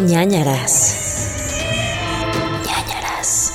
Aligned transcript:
ñañaras. 0.00 1.60
ñañaras. 2.66 3.52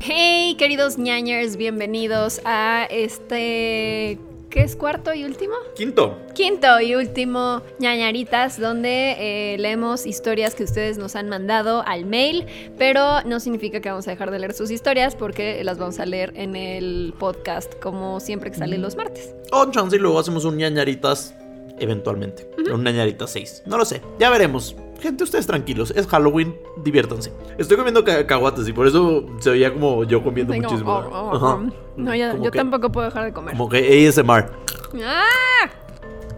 Hey, 0.00 0.56
queridos 0.58 0.96
ñañers, 0.98 1.56
bienvenidos 1.56 2.40
a 2.44 2.86
este. 2.90 4.18
¿Qué 4.48 4.62
es 4.62 4.76
cuarto 4.76 5.12
y 5.12 5.24
último? 5.24 5.54
Quinto. 5.76 6.18
Quinto 6.34 6.80
y 6.80 6.94
último 6.94 7.60
ñañaritas, 7.78 8.58
donde 8.58 9.16
eh, 9.18 9.58
leemos 9.58 10.06
historias 10.06 10.54
que 10.54 10.64
ustedes 10.64 10.96
nos 10.96 11.16
han 11.16 11.28
mandado 11.28 11.84
al 11.86 12.06
mail, 12.06 12.46
pero 12.78 13.22
no 13.24 13.40
significa 13.40 13.80
que 13.80 13.90
vamos 13.90 14.08
a 14.08 14.12
dejar 14.12 14.30
de 14.30 14.38
leer 14.38 14.54
sus 14.54 14.70
historias 14.70 15.14
porque 15.14 15.62
las 15.62 15.76
vamos 15.76 16.00
a 16.00 16.06
leer 16.06 16.32
en 16.36 16.56
el 16.56 17.12
podcast, 17.18 17.74
como 17.78 18.20
siempre 18.20 18.50
que 18.50 18.56
sale 18.56 18.78
los 18.78 18.96
martes. 18.96 19.34
O 19.52 19.70
chance 19.70 19.96
y 19.96 19.98
luego 19.98 20.18
hacemos 20.18 20.46
un 20.46 20.56
ñañaritas 20.56 21.34
eventualmente. 21.78 22.50
Un 22.72 22.82
ñañaritas 22.82 23.30
6. 23.30 23.64
No 23.66 23.76
lo 23.76 23.84
sé. 23.84 24.00
Ya 24.18 24.30
veremos. 24.30 24.74
Gente, 25.00 25.22
ustedes 25.24 25.46
tranquilos. 25.46 25.92
Es 25.96 26.06
Halloween. 26.08 26.56
Diviértanse. 26.82 27.32
Estoy 27.56 27.76
comiendo 27.76 28.04
cacahuates 28.04 28.66
y 28.68 28.72
por 28.72 28.86
eso 28.86 29.24
se 29.38 29.50
veía 29.50 29.72
como 29.72 30.02
yo 30.04 30.22
comiendo 30.22 30.52
muchísimo. 30.54 30.92
oh, 30.92 31.30
oh, 31.32 31.38
oh. 31.38 31.70
No, 31.96 32.14
ya- 32.14 32.32
Como 32.32 32.44
yo 32.44 32.50
que- 32.50 32.58
tampoco 32.58 32.90
puedo 32.90 33.06
dejar 33.06 33.24
de 33.26 33.32
comer. 33.32 33.52
Como 33.52 33.68
que 33.68 34.06
ASMR. 34.08 34.50
¡Ah! 35.04 35.68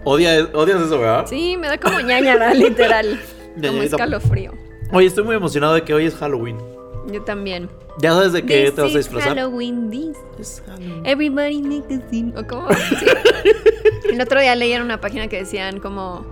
Odia, 0.04 0.48
odias 0.54 0.80
eso, 0.80 0.98
¿verdad? 0.98 1.26
Sí, 1.26 1.56
me 1.58 1.68
da 1.68 1.78
como 1.78 2.00
ñañara, 2.00 2.54
literal. 2.54 3.20
Como 3.60 3.82
escalofrío. 3.82 4.52
Oye, 4.92 5.06
estoy 5.08 5.24
muy 5.24 5.34
emocionado 5.36 5.74
de 5.74 5.82
que 5.82 5.92
hoy 5.92 6.06
es 6.06 6.14
Halloween. 6.14 6.56
Yo 7.12 7.20
también. 7.22 7.68
¿Ya 8.00 8.12
sabes 8.12 8.32
de 8.32 8.44
qué 8.46 8.66
This 8.66 8.74
te 8.76 8.80
vas 8.80 8.84
a 8.94 8.98
is 8.98 9.06
disfrazar? 9.06 9.36
Halloween, 9.36 9.90
this 9.90 10.16
Es 10.38 10.62
Halloween. 10.66 11.02
Everybody 11.04 11.60
make 11.62 11.94
a 11.94 12.08
scene. 12.08 12.32
¿O 12.38 12.46
cómo? 12.46 12.68
Sí. 12.72 13.06
El 14.12 14.20
otro 14.20 14.40
día 14.40 14.54
leí 14.54 14.72
en 14.72 14.82
una 14.82 15.00
página 15.00 15.26
que 15.28 15.38
decían 15.38 15.80
como 15.80 16.24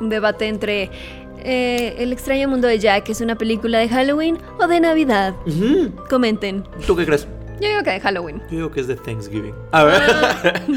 un 0.00 0.08
debate 0.08 0.48
entre 0.48 0.90
eh, 1.48 1.96
El 1.98 2.12
extraño 2.12 2.48
mundo 2.48 2.68
de 2.68 2.78
Jack, 2.78 3.08
¿es 3.08 3.20
una 3.20 3.36
película 3.36 3.78
de 3.78 3.88
Halloween 3.88 4.38
o 4.60 4.66
de 4.68 4.80
Navidad? 4.80 5.34
Comenten. 6.08 6.64
¿Tú 6.86 6.94
qué 6.96 7.04
crees? 7.06 7.26
Yo 7.60 7.68
digo 7.68 7.82
que 7.82 7.90
de 7.90 7.98
Halloween. 8.00 8.40
Yo 8.50 8.56
digo 8.56 8.70
que 8.70 8.80
es 8.80 8.86
de 8.86 8.94
Thanksgiving. 8.94 9.52
A 9.72 9.82
ver. 9.82 10.00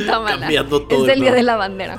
Tómala. 0.08 0.39
Cambiando 0.39 0.81
todo 0.81 1.03
Es 1.05 1.09
el 1.14 1.19
del 1.19 1.19
día 1.19 1.30
plan. 1.30 1.36
de 1.36 1.44
la 1.44 1.55
bandera. 1.55 1.97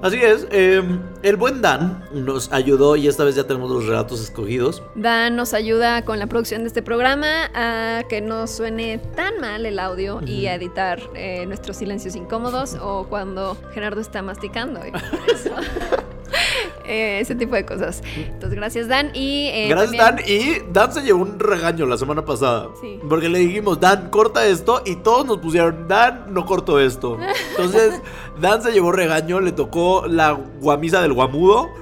Así 0.00 0.16
es, 0.22 0.46
eh, 0.50 0.82
el 1.22 1.36
buen 1.36 1.60
Dan 1.60 2.04
nos 2.10 2.50
ayudó 2.50 2.96
y 2.96 3.06
esta 3.06 3.24
vez 3.24 3.34
ya 3.34 3.44
tenemos 3.46 3.70
los 3.70 3.86
relatos 3.86 4.22
escogidos. 4.22 4.82
Dan 4.94 5.36
nos 5.36 5.52
ayuda 5.52 6.06
con 6.06 6.18
la 6.18 6.26
producción 6.26 6.62
de 6.62 6.68
este 6.68 6.80
programa 6.80 7.50
a 7.54 8.04
que 8.08 8.22
no 8.22 8.46
suene 8.46 8.96
tan 9.14 9.40
mal 9.42 9.66
el 9.66 9.78
audio 9.78 10.22
y 10.24 10.46
a 10.46 10.54
editar 10.54 11.00
eh, 11.14 11.44
nuestros 11.44 11.76
silencios 11.76 12.16
incómodos 12.16 12.78
o 12.80 13.06
cuando 13.10 13.58
Gerardo 13.74 14.00
está 14.00 14.22
masticando. 14.22 14.80
y 14.86 14.90
por 14.90 15.02
eso. 15.34 15.50
Eh, 16.86 17.20
ese 17.20 17.34
tipo 17.34 17.54
de 17.54 17.64
cosas. 17.64 18.02
Entonces, 18.16 18.56
gracias 18.58 18.88
Dan. 18.88 19.10
Y, 19.14 19.48
eh, 19.48 19.68
Gracias 19.68 19.96
también- 19.96 20.26
Dan 20.64 20.68
y 20.68 20.72
Dan 20.72 20.92
se 20.92 21.00
llevó 21.02 21.22
un 21.22 21.38
regaño 21.38 21.86
la 21.86 21.96
semana 21.96 22.24
pasada. 22.24 22.68
Sí. 22.80 23.00
Porque 23.08 23.28
le 23.28 23.38
dijimos, 23.38 23.80
Dan, 23.80 24.10
corta 24.10 24.46
esto 24.46 24.82
y 24.84 24.96
todos 24.96 25.24
nos 25.26 25.38
pusieron, 25.38 25.88
Dan, 25.88 26.26
no 26.34 26.44
corto 26.44 26.78
esto. 26.78 27.18
Entonces, 27.50 28.00
Dan 28.40 28.62
se 28.62 28.72
llevó 28.72 28.92
regaño, 28.92 29.40
le 29.40 29.52
tocó 29.52 30.06
la 30.06 30.32
guamisa 30.60 31.00
del 31.02 31.12
guamudo. 31.14 31.68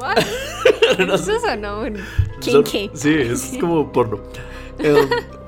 No. 0.98 1.14
Eso 1.14 1.38
sonó 1.40 1.82
un 1.82 1.98
kinky. 2.40 2.90
Sí, 2.94 3.14
es 3.14 3.52
como 3.60 3.92
porno. 3.92 4.18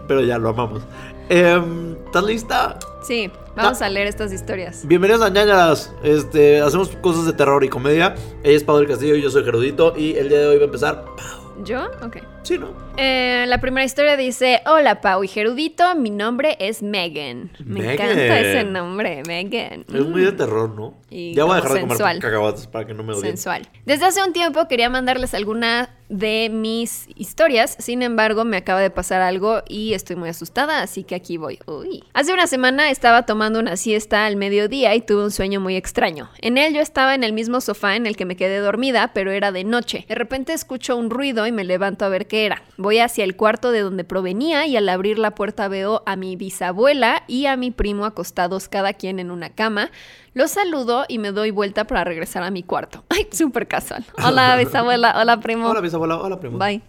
Pero 0.06 0.20
ya 0.20 0.38
lo 0.38 0.50
amamos. 0.50 0.82
Em, 1.28 1.96
¿Estás 2.06 2.24
lista? 2.24 2.78
Sí, 3.02 3.30
vamos 3.54 3.82
a 3.82 3.88
leer 3.88 4.06
estas 4.06 4.32
historias. 4.32 4.86
Bienvenidos 4.86 5.22
a 5.22 5.28
ñañaras. 5.28 5.92
Este, 6.02 6.60
hacemos 6.60 6.88
cosas 7.00 7.26
de 7.26 7.32
terror 7.32 7.62
y 7.64 7.68
comedia. 7.68 8.14
Ella 8.42 8.56
es 8.56 8.64
Pau 8.64 8.78
del 8.78 8.88
Castillo 8.88 9.14
y 9.14 9.22
yo 9.22 9.30
soy 9.30 9.44
Gerudito. 9.44 9.94
Y 9.96 10.16
el 10.16 10.28
día 10.28 10.38
de 10.40 10.46
hoy 10.46 10.56
va 10.56 10.62
a 10.62 10.66
empezar. 10.66 11.04
Pau. 11.04 11.64
¿Yo? 11.64 11.84
Ok. 12.02 12.18
Sí, 12.42 12.58
¿no? 12.58 12.68
Eh, 12.96 13.46
la 13.48 13.58
primera 13.60 13.84
historia 13.84 14.16
dice: 14.16 14.60
Hola 14.66 15.00
Pau 15.00 15.24
y 15.24 15.28
Gerudito, 15.28 15.94
mi 15.94 16.10
nombre 16.10 16.56
es 16.60 16.82
Megan. 16.82 17.50
Me 17.64 17.80
Megan. 17.80 17.92
encanta 18.10 18.40
ese 18.40 18.64
nombre, 18.64 19.22
Megan. 19.26 19.84
Es 19.92 20.06
muy 20.06 20.22
de 20.22 20.32
terror, 20.32 20.70
¿no? 20.70 20.94
Y 21.10 21.34
ya 21.34 21.44
voy 21.44 21.52
a 21.52 21.56
dejar 21.56 21.72
de 21.72 21.80
comer 21.82 22.18
cacahuates 22.20 22.66
para 22.66 22.86
que 22.86 22.94
no 22.94 23.02
me 23.02 23.12
odien. 23.12 23.22
sensual. 23.28 23.68
Desde 23.86 24.04
hace 24.04 24.22
un 24.22 24.32
tiempo 24.32 24.68
quería 24.68 24.90
mandarles 24.90 25.32
alguna 25.34 25.90
de 26.08 26.50
mis 26.52 27.08
historias, 27.16 27.74
sin 27.78 28.02
embargo 28.02 28.44
me 28.44 28.58
acaba 28.58 28.80
de 28.80 28.90
pasar 28.90 29.22
algo 29.22 29.62
y 29.66 29.94
estoy 29.94 30.16
muy 30.16 30.28
asustada, 30.28 30.82
así 30.82 31.04
que 31.04 31.14
aquí 31.14 31.38
voy. 31.38 31.58
Uy. 31.66 32.04
Hace 32.12 32.34
una 32.34 32.46
semana 32.46 32.90
estaba 32.90 33.24
tomando 33.24 33.58
una 33.58 33.76
siesta 33.78 34.26
al 34.26 34.36
mediodía 34.36 34.94
y 34.94 35.00
tuve 35.00 35.24
un 35.24 35.30
sueño 35.30 35.58
muy 35.60 35.74
extraño. 35.76 36.28
En 36.42 36.58
él 36.58 36.74
yo 36.74 36.80
estaba 36.82 37.14
en 37.14 37.24
el 37.24 37.32
mismo 37.32 37.62
sofá 37.62 37.96
en 37.96 38.06
el 38.06 38.16
que 38.16 38.26
me 38.26 38.36
quedé 38.36 38.58
dormida, 38.58 39.12
pero 39.14 39.30
era 39.32 39.52
de 39.52 39.64
noche. 39.64 40.04
De 40.06 40.14
repente 40.14 40.52
escucho 40.52 40.96
un 40.98 41.08
ruido 41.08 41.46
y 41.46 41.52
me 41.52 41.64
levanto 41.64 42.04
a 42.04 42.10
ver 42.10 42.26
qué 42.26 42.44
era. 42.44 42.62
Voy 42.82 42.98
hacia 42.98 43.22
el 43.22 43.36
cuarto 43.36 43.70
de 43.70 43.78
donde 43.78 44.02
provenía 44.02 44.66
y 44.66 44.76
al 44.76 44.88
abrir 44.88 45.16
la 45.16 45.36
puerta 45.36 45.68
veo 45.68 46.02
a 46.04 46.16
mi 46.16 46.34
bisabuela 46.34 47.22
y 47.28 47.46
a 47.46 47.56
mi 47.56 47.70
primo 47.70 48.04
acostados 48.06 48.68
cada 48.68 48.92
quien 48.92 49.20
en 49.20 49.30
una 49.30 49.50
cama. 49.50 49.92
Los 50.34 50.50
saludo 50.50 51.04
y 51.06 51.20
me 51.20 51.30
doy 51.30 51.52
vuelta 51.52 51.86
para 51.86 52.02
regresar 52.02 52.42
a 52.42 52.50
mi 52.50 52.64
cuarto. 52.64 53.04
Ay, 53.08 53.28
súper 53.30 53.68
casual. 53.68 54.04
Hola, 54.24 54.56
bisabuela. 54.58 55.14
Hola, 55.16 55.38
primo. 55.38 55.68
Hola, 55.68 55.80
bisabuela. 55.80 56.16
Hola, 56.16 56.40
primo. 56.40 56.58
Bye. 56.58 56.82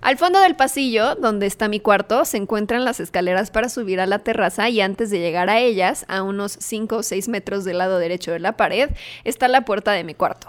Al 0.00 0.18
fondo 0.18 0.40
del 0.40 0.56
pasillo, 0.56 1.14
donde 1.14 1.46
está 1.46 1.68
mi 1.68 1.78
cuarto, 1.78 2.24
se 2.24 2.38
encuentran 2.38 2.84
las 2.84 2.98
escaleras 2.98 3.52
para 3.52 3.68
subir 3.68 4.00
a 4.00 4.06
la 4.06 4.18
terraza 4.18 4.68
y 4.68 4.80
antes 4.80 5.10
de 5.10 5.20
llegar 5.20 5.48
a 5.48 5.60
ellas, 5.60 6.06
a 6.08 6.22
unos 6.22 6.56
5 6.60 6.96
o 6.96 7.02
6 7.04 7.28
metros 7.28 7.64
del 7.64 7.78
lado 7.78 8.00
derecho 8.00 8.32
de 8.32 8.40
la 8.40 8.56
pared, 8.56 8.90
está 9.22 9.46
la 9.46 9.64
puerta 9.64 9.92
de 9.92 10.02
mi 10.02 10.14
cuarto. 10.14 10.48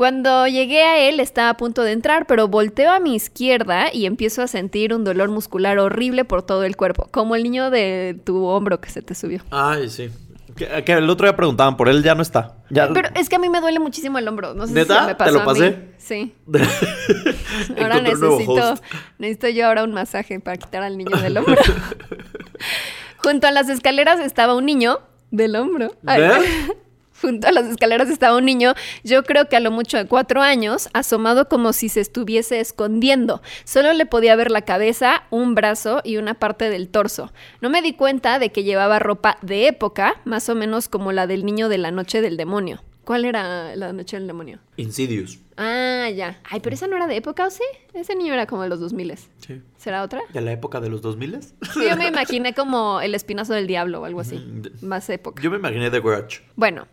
Cuando 0.00 0.46
llegué 0.46 0.82
a 0.82 0.96
él 0.96 1.20
estaba 1.20 1.50
a 1.50 1.56
punto 1.58 1.82
de 1.82 1.92
entrar, 1.92 2.26
pero 2.26 2.48
volteo 2.48 2.90
a 2.90 3.00
mi 3.00 3.14
izquierda 3.14 3.92
y 3.92 4.06
empiezo 4.06 4.40
a 4.40 4.46
sentir 4.46 4.94
un 4.94 5.04
dolor 5.04 5.28
muscular 5.28 5.78
horrible 5.78 6.24
por 6.24 6.40
todo 6.42 6.64
el 6.64 6.74
cuerpo, 6.74 7.06
como 7.10 7.36
el 7.36 7.42
niño 7.42 7.68
de 7.68 8.18
tu 8.24 8.46
hombro 8.46 8.80
que 8.80 8.88
se 8.88 9.02
te 9.02 9.14
subió. 9.14 9.42
Ay, 9.50 9.90
sí. 9.90 10.08
Que, 10.56 10.84
que 10.84 10.92
el 10.94 11.10
otro 11.10 11.26
día 11.26 11.36
preguntaban 11.36 11.76
por 11.76 11.90
él, 11.90 12.02
ya 12.02 12.14
no 12.14 12.22
está. 12.22 12.56
Ya... 12.70 12.90
Pero 12.94 13.10
es 13.14 13.28
que 13.28 13.36
a 13.36 13.38
mí 13.38 13.50
me 13.50 13.60
duele 13.60 13.78
muchísimo 13.78 14.16
el 14.16 14.26
hombro. 14.26 14.54
No 14.54 14.66
sé 14.66 14.72
¿Neta? 14.72 15.00
si 15.00 15.06
me 15.08 15.08
¿Te 15.08 15.14
pasó 15.16 15.32
lo 15.32 15.40
a 15.40 15.44
pasé? 15.44 15.70
mí. 15.70 15.76
Sí. 15.98 16.34
Ahora 17.78 18.00
necesito, 18.00 18.74
necesito 19.18 19.48
yo 19.50 19.66
ahora 19.66 19.84
un 19.84 19.92
masaje 19.92 20.40
para 20.40 20.56
quitar 20.56 20.82
al 20.82 20.96
niño 20.96 21.14
del 21.18 21.36
hombro. 21.36 21.60
Junto 23.18 23.46
a 23.46 23.50
las 23.50 23.68
escaleras 23.68 24.18
estaba 24.18 24.54
un 24.54 24.64
niño 24.64 25.00
del 25.30 25.56
hombro. 25.56 25.92
Ay. 26.06 26.22
Junto 27.20 27.48
a 27.48 27.52
las 27.52 27.66
escaleras 27.66 28.08
estaba 28.08 28.38
un 28.38 28.44
niño, 28.44 28.74
yo 29.04 29.24
creo 29.24 29.48
que 29.48 29.56
a 29.56 29.60
lo 29.60 29.70
mucho 29.70 29.96
de 29.96 30.06
cuatro 30.06 30.40
años, 30.40 30.88
asomado 30.92 31.48
como 31.48 31.72
si 31.72 31.88
se 31.88 32.00
estuviese 32.00 32.60
escondiendo. 32.60 33.42
Solo 33.64 33.92
le 33.92 34.06
podía 34.06 34.36
ver 34.36 34.50
la 34.50 34.62
cabeza, 34.62 35.24
un 35.30 35.54
brazo 35.54 36.00
y 36.04 36.16
una 36.16 36.34
parte 36.34 36.70
del 36.70 36.88
torso. 36.88 37.32
No 37.60 37.68
me 37.68 37.82
di 37.82 37.92
cuenta 37.92 38.38
de 38.38 38.50
que 38.50 38.64
llevaba 38.64 38.98
ropa 38.98 39.38
de 39.42 39.66
época, 39.66 40.20
más 40.24 40.48
o 40.48 40.54
menos 40.54 40.88
como 40.88 41.12
la 41.12 41.26
del 41.26 41.44
niño 41.44 41.68
de 41.68 41.78
la 41.78 41.90
noche 41.90 42.20
del 42.22 42.36
demonio. 42.36 42.82
¿Cuál 43.04 43.24
era 43.24 43.74
la 43.76 43.92
noche 43.92 44.16
del 44.16 44.26
demonio? 44.26 44.60
Insidious. 44.76 45.38
Ah, 45.62 46.08
ya. 46.08 46.38
Ay, 46.44 46.60
pero 46.60 46.72
esa 46.74 46.86
no 46.86 46.96
era 46.96 47.06
de 47.06 47.16
época, 47.16 47.46
¿o 47.46 47.50
sí? 47.50 47.62
Ese 47.92 48.14
niño 48.16 48.32
era 48.32 48.46
como 48.46 48.62
de 48.62 48.70
los 48.70 48.80
2000. 48.80 49.14
Sí. 49.38 49.60
¿Será 49.76 50.02
otra? 50.02 50.22
¿De 50.32 50.40
la 50.40 50.52
época 50.52 50.80
de 50.80 50.88
los 50.88 51.02
2000? 51.02 51.38
Sí, 51.42 51.52
yo 51.88 51.96
me 51.98 52.08
imaginé 52.08 52.54
como 52.54 53.02
el 53.02 53.14
espinazo 53.14 53.52
del 53.52 53.66
diablo 53.66 54.00
o 54.00 54.04
algo 54.06 54.20
así. 54.20 54.36
Mm, 54.36 54.86
Más 54.86 55.10
época. 55.10 55.42
Yo 55.42 55.50
me 55.50 55.58
imaginé 55.58 55.90
The 55.90 56.00
Grudge. 56.00 56.42
Bueno, 56.56 56.88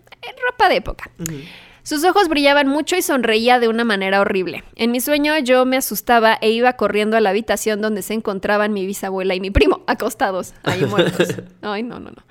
ropa 0.49 0.67
de 0.67 0.75
época. 0.75 1.09
Sus 1.83 2.03
ojos 2.03 2.27
brillaban 2.27 2.67
mucho 2.67 2.97
y 2.97 3.01
sonreía 3.01 3.59
de 3.61 3.69
una 3.69 3.85
manera 3.85 4.19
horrible. 4.19 4.65
En 4.75 4.91
mi 4.91 4.99
sueño 4.99 5.37
yo 5.39 5.63
me 5.65 5.77
asustaba 5.77 6.37
e 6.41 6.49
iba 6.51 6.73
corriendo 6.73 7.15
a 7.15 7.21
la 7.21 7.29
habitación 7.29 7.79
donde 7.79 8.01
se 8.01 8.13
encontraban 8.13 8.73
mi 8.73 8.85
bisabuela 8.85 9.35
y 9.35 9.39
mi 9.39 9.51
primo, 9.51 9.83
acostados, 9.87 10.53
ahí 10.63 10.83
muertos. 10.85 11.29
Ay, 11.61 11.83
no, 11.83 11.99
no, 12.01 12.11
no. 12.11 12.23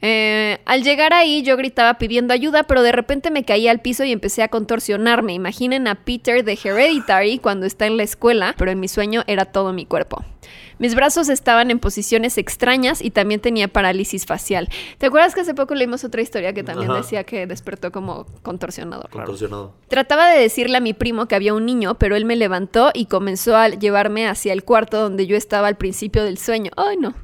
Eh, 0.00 0.58
al 0.64 0.84
llegar 0.84 1.12
ahí 1.12 1.42
yo 1.42 1.56
gritaba 1.56 1.94
pidiendo 1.94 2.32
ayuda, 2.32 2.62
pero 2.64 2.82
de 2.82 2.92
repente 2.92 3.30
me 3.30 3.44
caí 3.44 3.66
al 3.66 3.80
piso 3.80 4.04
y 4.04 4.12
empecé 4.12 4.42
a 4.42 4.48
contorsionarme. 4.48 5.34
Imaginen 5.34 5.88
a 5.88 5.96
Peter 5.96 6.44
de 6.44 6.58
Hereditary 6.62 7.38
cuando 7.38 7.66
está 7.66 7.86
en 7.86 7.96
la 7.96 8.04
escuela, 8.04 8.54
pero 8.56 8.70
en 8.70 8.80
mi 8.80 8.88
sueño 8.88 9.24
era 9.26 9.46
todo 9.46 9.72
mi 9.72 9.86
cuerpo. 9.86 10.24
Mis 10.78 10.94
brazos 10.94 11.28
estaban 11.28 11.72
en 11.72 11.80
posiciones 11.80 12.38
extrañas 12.38 13.02
y 13.02 13.10
también 13.10 13.40
tenía 13.40 13.66
parálisis 13.66 14.26
facial. 14.26 14.68
¿Te 14.98 15.06
acuerdas 15.06 15.34
que 15.34 15.40
hace 15.40 15.52
poco 15.52 15.74
leímos 15.74 16.04
otra 16.04 16.22
historia 16.22 16.52
que 16.52 16.62
también 16.62 16.90
Ajá. 16.90 17.00
decía 17.00 17.24
que 17.24 17.48
despertó 17.48 17.90
como 17.90 18.26
contorsionado? 18.42 19.08
Contorsionado. 19.10 19.74
Trataba 19.88 20.30
de 20.30 20.38
decirle 20.38 20.76
a 20.76 20.80
mi 20.80 20.94
primo 20.94 21.26
que 21.26 21.34
había 21.34 21.54
un 21.54 21.66
niño, 21.66 21.98
pero 21.98 22.14
él 22.14 22.24
me 22.24 22.36
levantó 22.36 22.92
y 22.94 23.06
comenzó 23.06 23.56
a 23.56 23.68
llevarme 23.68 24.28
hacia 24.28 24.52
el 24.52 24.62
cuarto 24.62 25.00
donde 25.00 25.26
yo 25.26 25.36
estaba 25.36 25.66
al 25.66 25.76
principio 25.76 26.22
del 26.22 26.38
sueño. 26.38 26.70
¡Ay, 26.76 26.96
no! 26.98 27.14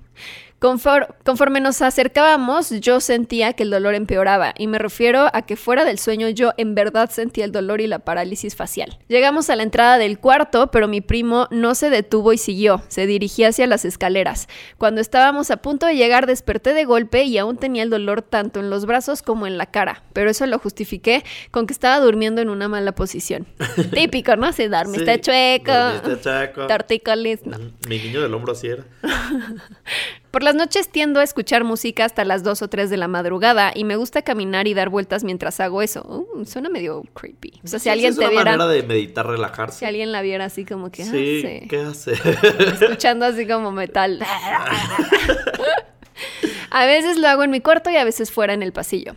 Confor- 0.65 1.15
conforme 1.27 1.61
nos 1.61 1.83
acercábamos, 1.83 2.71
yo 2.81 2.99
sentía 3.01 3.53
que 3.53 3.65
el 3.65 3.71
dolor 3.71 3.95
empeoraba, 3.95 4.55
y 4.57 4.67
me 4.67 4.79
refiero 4.79 5.29
a 5.35 5.43
que 5.43 5.57
fuera 5.57 5.85
del 5.85 5.99
sueño 5.99 6.31
yo 6.31 6.53
en 6.57 6.75
verdad 6.75 7.11
sentía 7.11 7.45
el 7.45 7.53
dolor 7.53 7.83
y 7.83 7.87
la 7.87 7.99
parálisis 7.99 8.57
facial. 8.57 8.99
Llegamos 9.09 9.51
a 9.51 9.57
la 9.57 9.63
entrada 9.63 9.99
del 9.99 10.19
cuarto, 10.19 10.71
pero 10.71 10.89
mi 10.89 11.03
primo 11.03 11.49
no 11.51 11.75
se 11.75 11.91
detuvo 11.91 12.33
y 12.33 12.39
siguió, 12.39 12.83
se 12.89 13.07
dirigía 13.07 13.49
hacia 13.49 13.67
las 13.67 13.85
escaleras. 13.85 14.49
Cuando 14.79 15.03
estábamos 15.03 15.51
a 15.51 15.59
punto 15.59 15.85
de 15.85 15.97
llegar, 15.97 16.25
desperté 16.25 16.73
de 16.73 16.87
golpe 16.87 17.25
y 17.25 17.37
aún 17.37 17.59
tenía 17.59 17.83
el 17.83 17.91
dolor 17.91 18.23
tanto 18.23 18.59
en 18.59 18.71
los 18.71 18.87
brazos 18.87 19.21
como 19.21 19.47
en 19.47 19.59
la 19.59 19.67
cara, 19.67 20.03
pero 20.15 20.31
eso 20.31 20.47
lo 20.47 20.59
justifiqué 20.59 21.25
con 21.51 21.67
que 21.67 21.75
estaba 21.75 22.01
durmiendo 22.01 22.41
en 22.41 22.49
una 22.49 22.69
mala 22.69 22.93
posición. 22.93 23.47
Típico, 23.93 24.35
¿no? 24.37 24.51
Se 24.55 24.71
dormiste 24.71 25.17
Sí, 25.17 25.21
chueco, 25.21 25.73
dormiste 25.75 26.21
chueco. 26.23 26.67
tortícolis, 26.69 27.45
no. 27.45 27.59
Mi 27.87 27.99
niño 27.99 28.23
del 28.23 28.33
hombro 28.33 28.53
así 28.55 28.69
era. 28.69 28.85
Por 30.35 30.43
las 30.43 30.57
noches 30.57 30.89
tiendo 30.89 31.21
a 31.21 31.23
escuchar 31.23 31.63
música 31.63 32.05
hasta 32.05 32.25
las 32.25 32.43
2 32.43 32.61
o 32.63 32.69
3 32.69 32.91
de 32.91 32.97
la 32.97 33.07
madrugada 33.07 33.71
y 33.73 33.85
me 33.85 33.95
gusta 33.95 34.23
caminar 34.23 34.67
y 34.67 34.75
dar 34.75 34.89
vueltas 34.89 35.23
mientras 35.23 35.61
hago 35.61 35.81
eso. 35.81 36.03
Uh, 36.35 36.45
suena 36.45 36.69
medio 36.69 37.05
creepy. 37.15 37.61
O 37.65 37.69
sea, 37.69 37.79
si 37.79 37.89
alguien 37.89 38.11
es 38.11 38.17
te 38.17 38.23
una 38.25 38.31
viera, 38.31 38.45
manera 38.57 38.67
de 38.67 38.83
meditar, 38.83 39.27
relajarse. 39.29 39.79
si 39.79 39.85
alguien 39.85 40.11
la 40.11 40.23
viera 40.23 40.47
así 40.47 40.65
como 40.65 40.91
que, 40.91 41.05
ah, 41.05 41.07
Sí, 41.07 41.41
sí, 41.41 41.69
¿qué 41.69 41.79
hace? 41.83 42.15
escuchando 42.83 43.27
así 43.27 43.47
como 43.47 43.71
metal. 43.71 44.19
A 46.71 46.87
veces 46.87 47.17
lo 47.19 47.29
hago 47.29 47.45
en 47.45 47.51
mi 47.53 47.61
cuarto 47.61 47.91
y 47.91 47.97
a 47.97 48.03
veces 48.05 48.33
fuera 48.33 48.53
en 48.55 48.63
el 48.65 48.73
pasillo. 48.73 49.15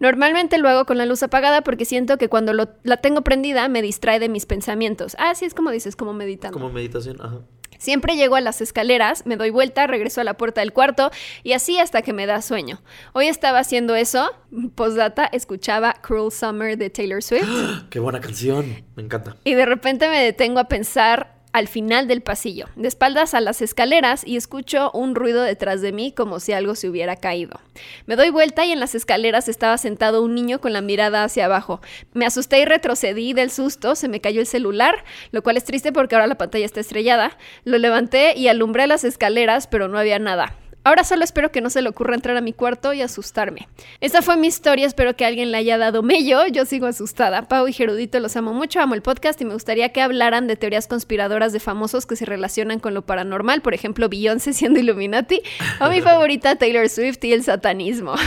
Normalmente 0.00 0.58
lo 0.58 0.68
hago 0.68 0.84
con 0.84 0.98
la 0.98 1.06
luz 1.06 1.22
apagada 1.22 1.62
porque 1.62 1.84
siento 1.84 2.18
que 2.18 2.28
cuando 2.28 2.52
lo- 2.52 2.70
la 2.82 2.96
tengo 2.96 3.22
prendida 3.22 3.68
me 3.68 3.82
distrae 3.82 4.18
de 4.18 4.28
mis 4.28 4.46
pensamientos. 4.46 5.14
Ah, 5.20 5.34
sí, 5.36 5.44
es 5.44 5.54
como 5.54 5.70
dices, 5.70 5.94
como 5.94 6.12
meditando. 6.12 6.58
Como 6.58 6.70
meditación, 6.72 7.18
ajá. 7.20 7.38
Siempre 7.78 8.16
llego 8.16 8.36
a 8.36 8.40
las 8.40 8.60
escaleras, 8.60 9.24
me 9.26 9.36
doy 9.36 9.50
vuelta, 9.50 9.86
regreso 9.86 10.20
a 10.20 10.24
la 10.24 10.34
puerta 10.34 10.60
del 10.60 10.72
cuarto 10.72 11.10
y 11.42 11.52
así 11.52 11.78
hasta 11.78 12.02
que 12.02 12.12
me 12.12 12.26
da 12.26 12.42
sueño. 12.42 12.80
Hoy 13.12 13.28
estaba 13.28 13.58
haciendo 13.58 13.94
eso, 13.94 14.30
postdata, 14.74 15.26
escuchaba 15.26 15.94
Cruel 16.02 16.32
Summer 16.32 16.76
de 16.78 16.90
Taylor 16.90 17.22
Swift 17.22 17.46
Qué 17.90 18.00
buena 18.00 18.20
canción. 18.20 18.84
Me 18.96 19.02
encanta. 19.02 19.36
y 19.44 19.54
de 19.54 19.66
repente 19.66 20.08
me 20.08 20.22
detengo 20.22 20.58
a 20.60 20.64
pensar 20.68 21.35
al 21.56 21.68
final 21.68 22.06
del 22.06 22.20
pasillo, 22.20 22.68
de 22.76 22.86
espaldas 22.86 23.32
a 23.32 23.40
las 23.40 23.62
escaleras 23.62 24.26
y 24.26 24.36
escucho 24.36 24.90
un 24.92 25.14
ruido 25.14 25.42
detrás 25.42 25.80
de 25.80 25.90
mí 25.90 26.12
como 26.12 26.38
si 26.38 26.52
algo 26.52 26.74
se 26.74 26.86
hubiera 26.86 27.16
caído. 27.16 27.58
Me 28.04 28.14
doy 28.14 28.28
vuelta 28.28 28.66
y 28.66 28.72
en 28.72 28.78
las 28.78 28.94
escaleras 28.94 29.48
estaba 29.48 29.78
sentado 29.78 30.22
un 30.22 30.34
niño 30.34 30.60
con 30.60 30.74
la 30.74 30.82
mirada 30.82 31.24
hacia 31.24 31.46
abajo. 31.46 31.80
Me 32.12 32.26
asusté 32.26 32.60
y 32.60 32.66
retrocedí 32.66 33.32
del 33.32 33.50
susto, 33.50 33.94
se 33.94 34.06
me 34.06 34.20
cayó 34.20 34.42
el 34.42 34.46
celular, 34.46 35.02
lo 35.30 35.42
cual 35.42 35.56
es 35.56 35.64
triste 35.64 35.92
porque 35.92 36.14
ahora 36.14 36.26
la 36.26 36.36
pantalla 36.36 36.66
está 36.66 36.80
estrellada. 36.80 37.38
Lo 37.64 37.78
levanté 37.78 38.36
y 38.36 38.48
alumbré 38.48 38.86
las 38.86 39.04
escaleras, 39.04 39.66
pero 39.66 39.88
no 39.88 39.98
había 39.98 40.18
nada. 40.18 40.54
Ahora 40.86 41.02
solo 41.02 41.24
espero 41.24 41.50
que 41.50 41.60
no 41.60 41.68
se 41.68 41.82
le 41.82 41.88
ocurra 41.88 42.14
entrar 42.14 42.36
a 42.36 42.40
mi 42.40 42.52
cuarto 42.52 42.92
y 42.92 43.02
asustarme. 43.02 43.66
Esa 44.00 44.22
fue 44.22 44.36
mi 44.36 44.46
historia, 44.46 44.86
espero 44.86 45.16
que 45.16 45.24
alguien 45.24 45.50
le 45.50 45.56
haya 45.58 45.78
dado 45.78 46.04
mello. 46.04 46.46
Yo 46.46 46.64
sigo 46.64 46.86
asustada. 46.86 47.48
Pau 47.48 47.66
y 47.66 47.72
Gerudito 47.72 48.20
los 48.20 48.36
amo 48.36 48.52
mucho, 48.52 48.78
amo 48.80 48.94
el 48.94 49.02
podcast 49.02 49.40
y 49.40 49.44
me 49.46 49.52
gustaría 49.54 49.88
que 49.92 50.00
hablaran 50.00 50.46
de 50.46 50.54
teorías 50.54 50.86
conspiradoras 50.86 51.52
de 51.52 51.58
famosos 51.58 52.06
que 52.06 52.14
se 52.14 52.24
relacionan 52.24 52.78
con 52.78 52.94
lo 52.94 53.02
paranormal, 53.02 53.62
por 53.62 53.74
ejemplo, 53.74 54.08
Beyoncé 54.08 54.52
siendo 54.52 54.78
Illuminati, 54.78 55.42
o 55.80 55.90
mi 55.90 56.00
favorita 56.02 56.54
Taylor 56.54 56.88
Swift 56.88 57.24
y 57.24 57.32
el 57.32 57.42
satanismo. 57.42 58.14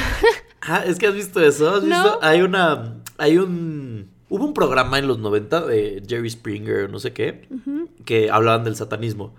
Ah, 0.62 0.84
es 0.86 1.00
que 1.00 1.08
has 1.08 1.14
visto 1.16 1.42
eso. 1.42 1.76
¿Has 1.76 1.84
No. 1.84 2.04
visto? 2.04 2.20
Hay 2.22 2.42
una. 2.42 2.96
Hay 3.18 3.38
un. 3.38 4.10
Hubo 4.28 4.44
un 4.44 4.54
programa 4.54 5.00
en 5.00 5.08
los 5.08 5.18
90 5.18 5.62
de 5.66 6.04
Jerry 6.06 6.30
Springer, 6.30 6.90
no 6.90 7.00
sé 7.00 7.14
qué, 7.14 7.48
que 8.04 8.30
hablaban 8.30 8.66
del 8.66 8.76
satanismo. 8.76 9.34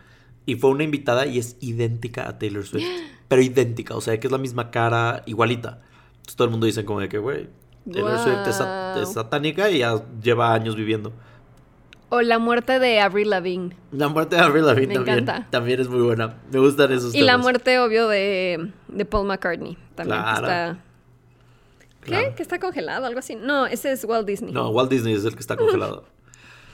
Y 0.47 0.57
fue 0.57 0.71
una 0.71 0.85
invitada 0.85 1.27
y 1.27 1.39
es 1.39 1.57
idéntica 1.61 2.29
a 2.29 2.39
Taylor 2.39 2.65
Swift. 2.67 2.87
pero 3.29 3.43
idéntica, 3.43 3.95
o 3.97 4.01
sea, 4.01 4.19
que 4.19 4.27
es 4.27 4.33
la 4.33 4.39
misma 4.39 4.71
cara, 4.71 5.23
igualita. 5.27 5.81
Entonces 6.17 6.37
todo 6.37 6.45
el 6.47 6.51
mundo 6.51 6.67
dice 6.67 6.85
como 6.85 7.01
de 7.01 7.09
que, 7.09 7.19
güey, 7.19 7.49
Taylor 7.91 8.19
Swift 8.19 8.47
es, 8.49 8.57
sat- 8.57 8.93
Guau. 8.95 9.03
es 9.03 9.13
satánica 9.13 9.71
y 9.71 9.79
ya 9.79 10.03
lleva 10.23 10.53
años 10.53 10.75
viviendo. 10.77 11.13
o 12.09 12.23
la 12.23 12.39
muerte 12.41 12.79
de 12.81 13.01
Avril 13.01 13.31
Lavigne. 13.31 13.77
La 13.93 14.09
muerte 14.09 14.35
de 14.37 14.43
Avril 14.43 14.67
Lavigne 14.67 14.89
Me 14.89 14.95
también, 14.95 15.19
encanta. 15.21 15.49
también 15.51 15.81
es 15.81 15.89
muy 15.89 16.01
buena. 16.01 16.39
Me 16.53 16.59
gustan 16.59 16.91
esos 16.93 17.15
Y 17.15 17.21
la 17.23 17.39
muerte, 17.39 17.79
obvio, 17.79 18.09
de, 18.09 18.73
de 18.89 19.05
Paul 19.05 19.27
McCartney. 19.29 19.79
También 19.95 20.19
que 20.19 20.25
Claro. 20.25 20.47
está... 20.47 20.79
¿Qué? 22.03 22.07
Claro. 22.07 22.35
¿Que 22.35 22.43
está 22.43 22.59
congelado? 22.59 23.07
Algo 23.07 23.19
así. 23.21 23.37
No, 23.37 23.67
ese 23.67 23.93
es 23.93 24.05
Walt 24.05 24.27
Disney. 24.27 24.53
No, 24.53 24.71
Walt 24.71 24.91
Disney 24.91 25.15
es 25.15 25.25
el 25.25 25.35
que 25.35 25.41
está 25.41 25.57
congelado. 25.57 26.05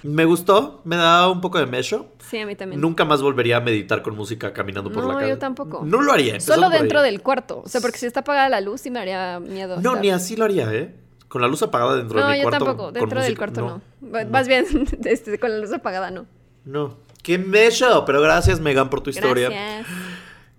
Me 0.02 0.24
gustó, 0.24 0.80
me 0.84 0.96
da 0.96 1.28
un 1.28 1.40
poco 1.40 1.58
de 1.58 1.66
mesho. 1.66 2.06
Sí, 2.18 2.38
a 2.38 2.46
mí 2.46 2.54
también. 2.54 2.80
Nunca 2.80 3.04
más 3.04 3.22
volvería 3.22 3.56
a 3.56 3.60
meditar 3.60 4.02
con 4.02 4.14
música 4.16 4.52
caminando 4.52 4.90
por 4.92 5.02
No, 5.04 5.12
la 5.12 5.18
calle. 5.18 5.30
yo 5.30 5.38
tampoco. 5.38 5.82
No 5.84 6.02
lo 6.02 6.12
haría. 6.12 6.38
Solo 6.40 6.68
dentro 6.70 7.02
del 7.02 7.22
cuarto. 7.22 7.62
O 7.64 7.68
sea, 7.68 7.80
porque 7.80 7.98
si 7.98 8.06
está 8.06 8.20
apagada 8.20 8.48
la 8.48 8.60
luz 8.60 8.80
sí 8.82 8.90
me 8.90 9.00
haría 9.00 9.40
miedo. 9.40 9.76
No, 9.80 9.90
estar- 9.92 10.00
ni 10.02 10.10
así 10.10 10.36
lo 10.36 10.44
haría, 10.44 10.72
¿eh? 10.72 10.94
Con 11.28 11.42
la 11.42 11.48
luz 11.48 11.62
apagada 11.62 11.96
dentro 11.96 12.20
No, 12.20 12.26
de 12.26 12.32
mi 12.34 12.38
yo 12.38 12.48
cuarto. 12.48 12.64
tampoco. 12.64 12.92
Dentro 12.92 13.20
del 13.22 13.36
cuarto 13.36 13.60
no. 14.02 14.26
Más 14.30 14.46
bien, 14.48 14.64
este, 15.04 15.38
con 15.40 15.50
la 15.50 15.58
luz 15.58 15.72
apagada 15.72 16.10
no. 16.10 16.26
No. 16.64 16.96
Qué 17.22 17.38
mesho, 17.38 18.04
pero 18.04 18.20
gracias 18.20 18.60
Megan 18.60 18.88
por 18.90 19.00
tu 19.00 19.10
historia. 19.10 19.48
Gracias. 19.48 19.86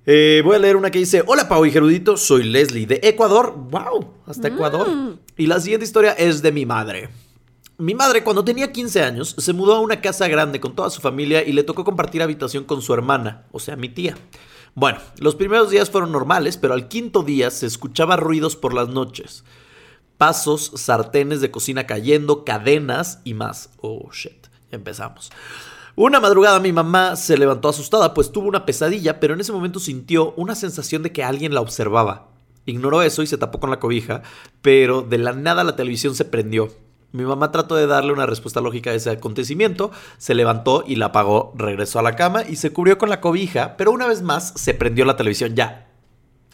Eh, 0.05 0.41
voy 0.43 0.55
a 0.55 0.59
leer 0.59 0.75
una 0.77 0.89
que 0.91 0.99
dice, 0.99 1.23
hola 1.25 1.47
Pau 1.49 1.65
y 1.65 1.71
Gerudito, 1.71 2.15
soy 2.17 2.43
Leslie 2.43 2.85
de 2.85 2.99
Ecuador. 3.03 3.53
¡Wow! 3.55 4.13
Hasta 4.25 4.47
Ecuador. 4.49 4.89
Mm. 4.89 5.19
Y 5.37 5.47
la 5.47 5.59
siguiente 5.59 5.85
historia 5.85 6.11
es 6.13 6.41
de 6.41 6.51
mi 6.51 6.65
madre. 6.65 7.09
Mi 7.79 7.93
madre 7.93 8.23
cuando 8.23 8.43
tenía 8.43 8.71
15 8.71 9.03
años 9.03 9.35
se 9.37 9.53
mudó 9.53 9.75
a 9.75 9.81
una 9.81 10.01
casa 10.01 10.27
grande 10.27 10.59
con 10.59 10.75
toda 10.75 10.89
su 10.89 10.99
familia 10.99 11.43
y 11.43 11.51
le 11.51 11.61
tocó 11.61 11.83
compartir 11.83 12.23
habitación 12.23 12.63
con 12.63 12.81
su 12.81 12.91
hermana, 12.91 13.45
o 13.51 13.59
sea, 13.59 13.75
mi 13.75 13.87
tía. 13.87 14.17
Bueno, 14.73 14.97
los 15.19 15.35
primeros 15.35 15.69
días 15.69 15.91
fueron 15.91 16.11
normales, 16.11 16.57
pero 16.57 16.73
al 16.73 16.87
quinto 16.87 17.21
día 17.21 17.51
se 17.51 17.67
escuchaba 17.67 18.15
ruidos 18.15 18.55
por 18.55 18.73
las 18.73 18.89
noches. 18.89 19.43
Pasos, 20.17 20.71
sartenes 20.73 21.39
de 21.39 21.51
cocina 21.51 21.85
cayendo, 21.85 22.45
cadenas 22.45 23.19
y 23.23 23.35
más. 23.35 23.69
Oh, 23.79 24.09
shit. 24.11 24.47
Empezamos. 24.71 25.31
Una 25.95 26.19
madrugada 26.19 26.59
mi 26.59 26.71
mamá 26.71 27.15
se 27.15 27.37
levantó 27.37 27.69
asustada, 27.69 28.15
pues 28.15 28.31
tuvo 28.31 28.47
una 28.47 28.65
pesadilla, 28.65 29.19
pero 29.19 29.35
en 29.35 29.41
ese 29.41 29.51
momento 29.51 29.79
sintió 29.79 30.33
una 30.33 30.55
sensación 30.55 31.03
de 31.03 31.11
que 31.11 31.23
alguien 31.23 31.53
la 31.53 31.61
observaba. 31.61 32.29
Ignoró 32.65 33.03
eso 33.03 33.21
y 33.21 33.27
se 33.27 33.37
tapó 33.37 33.59
con 33.59 33.69
la 33.69 33.79
cobija, 33.79 34.23
pero 34.63 35.03
de 35.03 35.19
la 35.19 35.33
nada 35.33 35.63
la 35.63 35.75
televisión 35.75 36.15
se 36.15 36.25
prendió. 36.25 36.69
Mi 37.13 37.23
mamá 37.23 37.51
trató 37.51 37.75
de 37.75 37.87
darle 37.87 38.11
una 38.13 38.25
respuesta 38.25 38.59
lógica 38.61 38.89
a 38.89 38.93
ese 38.93 39.09
acontecimiento, 39.09 39.91
se 40.17 40.35
levantó 40.35 40.83
y 40.85 40.95
la 40.97 41.07
apagó, 41.07 41.53
regresó 41.55 41.99
a 41.99 42.01
la 42.01 42.15
cama 42.15 42.43
y 42.47 42.57
se 42.57 42.71
cubrió 42.73 42.97
con 42.97 43.09
la 43.09 43.21
cobija, 43.21 43.77
pero 43.77 43.91
una 43.91 44.07
vez 44.07 44.21
más 44.21 44.53
se 44.55 44.73
prendió 44.73 45.05
la 45.05 45.15
televisión 45.15 45.55
ya. 45.55 45.87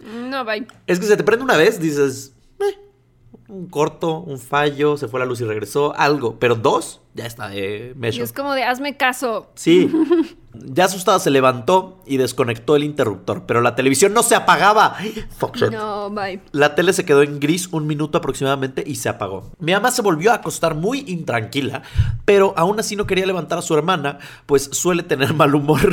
No, 0.04 0.46
bye. 0.46 0.68
Es 0.88 1.00
que 1.00 1.06
se 1.08 1.18
te 1.18 1.24
prende 1.24 1.44
una 1.44 1.58
vez, 1.58 1.80
dices, 1.80 2.36
"Eh, 2.60 2.78
un 3.48 3.68
corto, 3.68 4.20
un 4.20 4.38
fallo, 4.40 4.96
se 4.98 5.08
fue 5.08 5.20
la 5.20 5.26
luz 5.26 5.42
y 5.42 5.46
regresó, 5.46 5.96
algo, 5.96 6.38
pero 6.40 6.56
dos, 6.56 7.02
ya 7.14 7.26
está 7.26 7.48
de 7.50 7.94
Y 7.96 8.00
measure. 8.00 8.24
es 8.24 8.34
como 8.34 8.54
de 8.54 8.64
hazme 8.64 8.96
caso. 8.98 9.52
Sí. 9.56 9.90
Ya 10.66 10.86
asustada 10.86 11.20
se 11.20 11.30
levantó 11.30 12.00
y 12.06 12.18
desconectó 12.18 12.76
el 12.76 12.84
interruptor, 12.84 13.44
pero 13.46 13.62
la 13.62 13.76
televisión 13.76 14.14
no 14.14 14.24
se 14.24 14.36
apagaba. 14.36 14.96
Fuck. 15.38 15.58
No, 15.72 16.10
bye. 16.10 16.42
La 16.52 16.76
tele 16.76 16.94
se 16.94 17.06
quedó 17.06 17.22
en 17.22 17.40
gris 17.40 17.70
un 17.72 17.88
minuto 17.88 18.18
aproximadamente 18.18 18.84
y 18.86 18.96
se 18.96 19.10
apagó. 19.10 19.52
Mi 19.60 19.74
mamá 19.74 19.92
se 19.92 20.02
volvió 20.02 20.32
a 20.32 20.36
acostar 20.36 20.76
muy 20.76 21.04
intranquila, 21.08 21.84
pero 22.26 22.54
aún 22.58 22.80
así 22.80 22.96
no 22.96 23.08
quería 23.08 23.26
levantar 23.26 23.60
a 23.60 23.62
su 23.62 23.74
hermana, 23.76 24.20
pues 24.46 24.70
suele 24.72 25.04
tener 25.04 25.34
mal 25.36 25.56
humor. 25.56 25.92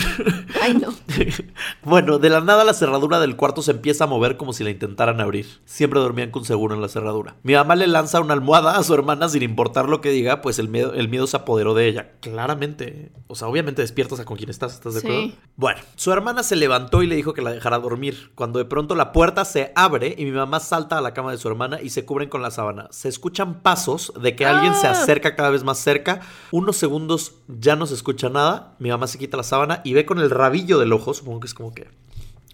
Ay, 0.63 0.75
no. 0.75 0.95
bueno, 1.85 2.19
de 2.19 2.31
la 2.31 2.41
nada 2.41 2.65
la 2.65 2.75
cerradura 2.75 3.21
del 3.21 3.37
cuarto 3.37 3.63
se 3.63 3.73
empieza 3.73 4.05
a 4.05 4.07
mover 4.07 4.37
como 4.37 4.53
si 4.53 4.65
la 4.65 4.71
intentaran 4.71 5.21
abrir. 5.21 5.47
Siempre 5.65 6.01
dormían 6.01 6.31
con 6.31 6.45
seguro 6.45 6.75
en 6.75 6.83
la 6.83 6.89
cerradura. 6.89 7.37
Mi 7.43 7.55
mamá 7.55 7.77
le 7.77 7.87
lanza 7.87 8.21
una 8.21 8.35
almohada 8.35 8.77
a 8.77 8.83
su 8.83 8.95
hermana 8.95 9.29
sin 9.29 9.43
importar 9.43 9.89
lo 9.89 10.01
que 10.01 10.11
diga, 10.11 10.41
pues 10.43 10.59
el 10.59 10.69
miedo, 10.69 10.95
el 10.95 11.09
miedo 11.09 11.27
se 11.27 11.37
apoderó 11.37 11.75
de 11.75 11.89
ella. 11.89 12.13
Claramente. 12.21 13.13
O 13.27 13.35
sea, 13.35 13.49
obviamente 13.49 13.83
despiertas 13.83 14.21
a 14.21 14.25
con 14.25 14.37
quien 14.37 14.51
estás, 14.67 14.75
¿estás 14.75 14.95
de 14.95 15.01
Sí. 15.01 15.07
acuerdo? 15.07 15.35
Bueno, 15.57 15.81
su 15.97 16.13
hermana 16.13 16.43
se 16.43 16.57
levantó 16.57 17.03
y 17.03 17.07
le 17.07 17.17
dijo 17.17 17.35
que 17.35 17.43
la 17.43 17.51
dejara 17.53 17.79
dormir. 17.79 18.31
Cuando 18.35 18.59
de 18.59 18.65
pronto 18.65 18.95
la 18.95 19.13
puerta 19.13 19.45
se 19.45 19.73
abre 19.75 20.15
y 20.17 20.25
mi 20.25 20.31
mamá 20.33 20.61
salta 20.61 20.99
a 20.99 21.01
la 21.01 21.13
cama 21.15 21.33
de 21.33 21.39
su 21.39 21.49
hermana 21.49 21.81
y 21.83 21.91
se 21.91 22.05
cubren 22.05 22.29
con 22.29 22.41
la 22.43 22.51
sábana. 22.51 22.89
Se 22.91 23.09
escuchan 23.09 23.61
pasos 23.63 24.13
de 24.21 24.37
que 24.37 24.47
alguien 24.47 24.75
se 24.75 24.87
Ah. 24.87 24.93
acerca 24.93 25.37
cada 25.37 25.51
vez 25.51 25.65
más 25.65 25.79
cerca. 25.79 26.21
Unos 26.51 26.77
segundos 26.77 27.35
ya 27.49 27.77
no 27.77 27.87
se 27.87 27.95
escucha 27.95 28.29
nada. 28.29 28.75
Mi 28.79 28.89
mamá 28.91 29.07
se 29.07 29.19
quita 29.19 29.37
la 29.37 29.43
sábana 29.43 29.81
y 29.85 29.93
ve 29.95 30.07
con 30.07 30.19
el 30.19 30.31
rabillo 30.31 30.79
del 30.79 30.93
ojo, 30.93 31.13
supongo 31.15 31.41
que 31.41 31.47
es 31.47 31.55
como 31.55 31.75
que, 31.75 31.89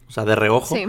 o 0.09 0.13
sea, 0.13 0.25
de 0.25 0.35
reojo, 0.35 0.75
Sí. 0.75 0.87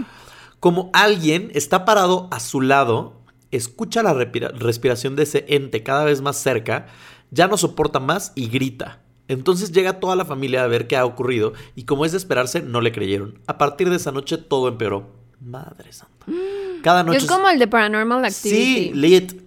como 0.60 0.90
alguien 0.94 1.50
está 1.54 1.84
parado 1.84 2.28
a 2.32 2.40
su 2.40 2.60
lado, 2.60 3.20
escucha 3.52 4.02
la 4.02 4.12
respiración 4.12 5.14
de 5.16 5.22
ese 5.22 5.44
ente 5.48 5.82
cada 5.82 6.04
vez 6.04 6.20
más 6.20 6.36
cerca, 6.36 6.86
ya 7.30 7.46
no 7.46 7.56
soporta 7.56 8.00
más 8.00 8.32
y 8.34 8.48
grita. 8.48 9.00
Entonces 9.28 9.72
llega 9.72 10.00
toda 10.00 10.16
la 10.16 10.24
familia 10.24 10.64
a 10.64 10.66
ver 10.66 10.86
qué 10.86 10.96
ha 10.96 11.04
ocurrido 11.04 11.52
y 11.76 11.84
como 11.84 12.04
es 12.04 12.12
de 12.12 12.18
esperarse, 12.18 12.62
no 12.62 12.80
le 12.80 12.92
creyeron. 12.92 13.38
A 13.46 13.58
partir 13.58 13.90
de 13.90 13.96
esa 13.96 14.10
noche 14.10 14.38
todo 14.38 14.68
empeoró. 14.68 15.10
Madre 15.40 15.92
santa. 15.92 16.26
Cada 16.82 17.04
noche... 17.04 17.18
Es 17.18 17.26
como 17.26 17.48
el 17.48 17.58
de 17.58 17.68
Paranormal 17.68 18.24
Activity. 18.24 18.88
Sí, 18.88 18.92
lit. 18.94 19.42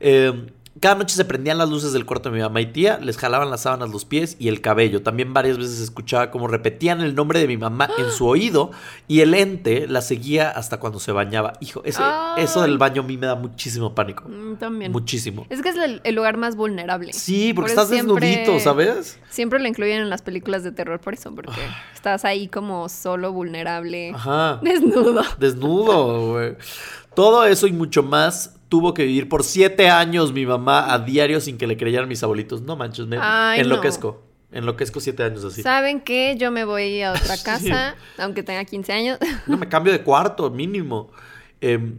Eh, 0.00 0.46
Cada 0.80 0.94
noche 0.94 1.14
se 1.16 1.24
prendían 1.24 1.58
las 1.58 1.68
luces 1.68 1.92
del 1.92 2.06
cuarto 2.06 2.30
de 2.30 2.36
mi 2.36 2.42
mamá 2.42 2.60
y 2.60 2.66
tía, 2.66 2.98
les 3.02 3.16
jalaban 3.16 3.50
las 3.50 3.62
sábanas 3.62 3.90
los 3.90 4.04
pies 4.04 4.36
y 4.38 4.48
el 4.48 4.60
cabello. 4.60 5.02
También 5.02 5.32
varias 5.34 5.58
veces 5.58 5.80
escuchaba 5.80 6.30
cómo 6.30 6.46
repetían 6.46 7.00
el 7.00 7.14
nombre 7.14 7.40
de 7.40 7.46
mi 7.48 7.56
mamá 7.56 7.88
en 7.98 8.10
su 8.10 8.26
oído 8.28 8.70
y 9.08 9.20
el 9.20 9.34
ente 9.34 9.86
la 9.88 10.00
seguía 10.02 10.50
hasta 10.50 10.78
cuando 10.78 11.00
se 11.00 11.12
bañaba. 11.12 11.54
Hijo, 11.60 11.82
ese- 11.84 12.02
eso 12.36 12.62
del 12.62 12.78
baño 12.78 13.02
a 13.02 13.04
mí 13.04 13.16
me 13.16 13.26
da 13.26 13.34
muchísimo 13.34 13.94
pánico. 13.94 14.24
También. 14.58 14.92
Muchísimo. 14.92 15.46
Es 15.50 15.62
que 15.62 15.70
es 15.70 15.76
el, 15.76 16.00
el 16.04 16.14
lugar 16.14 16.36
más 16.36 16.54
vulnerable. 16.56 17.12
Sí, 17.12 17.52
porque 17.54 17.72
Por 17.74 17.80
estás 17.82 17.88
siempre- 17.88 18.26
desnudito, 18.28 18.60
¿sabes? 18.60 19.18
Siempre 19.30 19.58
lo 19.60 19.68
incluyen 19.68 20.00
en 20.00 20.10
las 20.10 20.22
películas 20.22 20.62
de 20.64 20.72
terror 20.72 21.00
por 21.00 21.14
eso, 21.14 21.34
porque 21.34 21.52
estás 21.94 22.24
ahí 22.24 22.48
como 22.48 22.88
solo, 22.88 23.32
vulnerable, 23.32 24.12
Ajá. 24.14 24.56
desnudo. 24.62 25.22
Desnudo, 25.38 26.32
güey. 26.32 26.56
Todo 27.18 27.44
eso 27.44 27.66
y 27.66 27.72
mucho 27.72 28.04
más 28.04 28.60
tuvo 28.68 28.94
que 28.94 29.04
vivir 29.04 29.28
por 29.28 29.42
siete 29.42 29.90
años 29.90 30.32
mi 30.32 30.46
mamá 30.46 30.94
a 30.94 31.00
diario 31.00 31.40
sin 31.40 31.58
que 31.58 31.66
le 31.66 31.76
creyeran 31.76 32.08
mis 32.08 32.22
abuelitos. 32.22 32.62
No 32.62 32.76
manches, 32.76 33.08
me 33.08 33.18
Ay, 33.20 33.58
enloquezco. 33.58 34.22
Enloquezco 34.52 35.00
siete 35.00 35.24
años 35.24 35.42
así. 35.42 35.60
¿Saben 35.60 36.00
qué? 36.00 36.36
Yo 36.38 36.52
me 36.52 36.62
voy 36.62 37.02
a 37.02 37.10
otra 37.10 37.36
casa, 37.42 37.96
aunque 38.18 38.44
tenga 38.44 38.64
15 38.64 38.92
años. 38.92 39.18
No, 39.48 39.56
me 39.56 39.68
cambio 39.68 39.92
de 39.92 40.04
cuarto, 40.04 40.48
mínimo. 40.48 41.10
Em, 41.60 41.98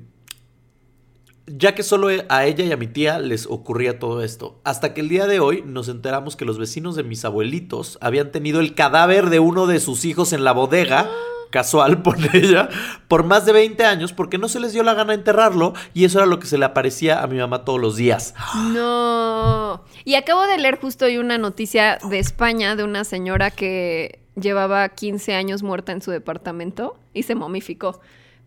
ya 1.47 1.75
que 1.75 1.83
solo 1.83 2.07
a 2.29 2.45
ella 2.45 2.63
y 2.63 2.71
a 2.71 2.77
mi 2.77 2.87
tía 2.87 3.19
les 3.19 3.45
ocurría 3.45 3.99
todo 3.99 4.23
esto. 4.23 4.61
Hasta 4.63 4.93
que 4.93 5.01
el 5.01 5.09
día 5.09 5.27
de 5.27 5.41
hoy 5.41 5.63
nos 5.65 5.89
enteramos 5.89 6.37
que 6.37 6.45
los 6.45 6.57
vecinos 6.57 6.95
de 6.95 7.03
mis 7.03 7.25
abuelitos 7.25 7.97
habían 7.99 8.31
tenido 8.31 8.61
el 8.61 8.73
cadáver 8.73 9.29
de 9.29 9.39
uno 9.39 9.67
de 9.67 9.81
sus 9.81 10.05
hijos 10.05 10.31
en 10.31 10.45
la 10.45 10.53
bodega. 10.53 11.09
Casual, 11.49 12.01
pone 12.03 12.29
ella, 12.33 12.69
por 13.07 13.23
más 13.23 13.45
de 13.45 13.53
20 13.53 13.83
años 13.85 14.13
porque 14.13 14.37
no 14.37 14.47
se 14.49 14.59
les 14.59 14.73
dio 14.73 14.83
la 14.83 14.93
gana 14.93 15.13
enterrarlo 15.13 15.73
y 15.93 16.05
eso 16.05 16.19
era 16.19 16.27
lo 16.27 16.39
que 16.39 16.47
se 16.47 16.57
le 16.57 16.65
aparecía 16.65 17.21
a 17.21 17.27
mi 17.27 17.37
mamá 17.37 17.65
todos 17.65 17.79
los 17.79 17.95
días. 17.95 18.33
No. 18.69 19.83
Y 20.05 20.15
acabo 20.15 20.45
de 20.45 20.57
leer 20.57 20.79
justo 20.79 21.05
hoy 21.05 21.17
una 21.17 21.37
noticia 21.37 21.97
de 22.09 22.19
España 22.19 22.75
de 22.75 22.83
una 22.83 23.03
señora 23.03 23.51
que 23.51 24.19
llevaba 24.35 24.87
15 24.89 25.35
años 25.35 25.63
muerta 25.63 25.91
en 25.91 26.01
su 26.01 26.11
departamento 26.11 26.97
y 27.13 27.23
se 27.23 27.35
momificó. 27.35 27.99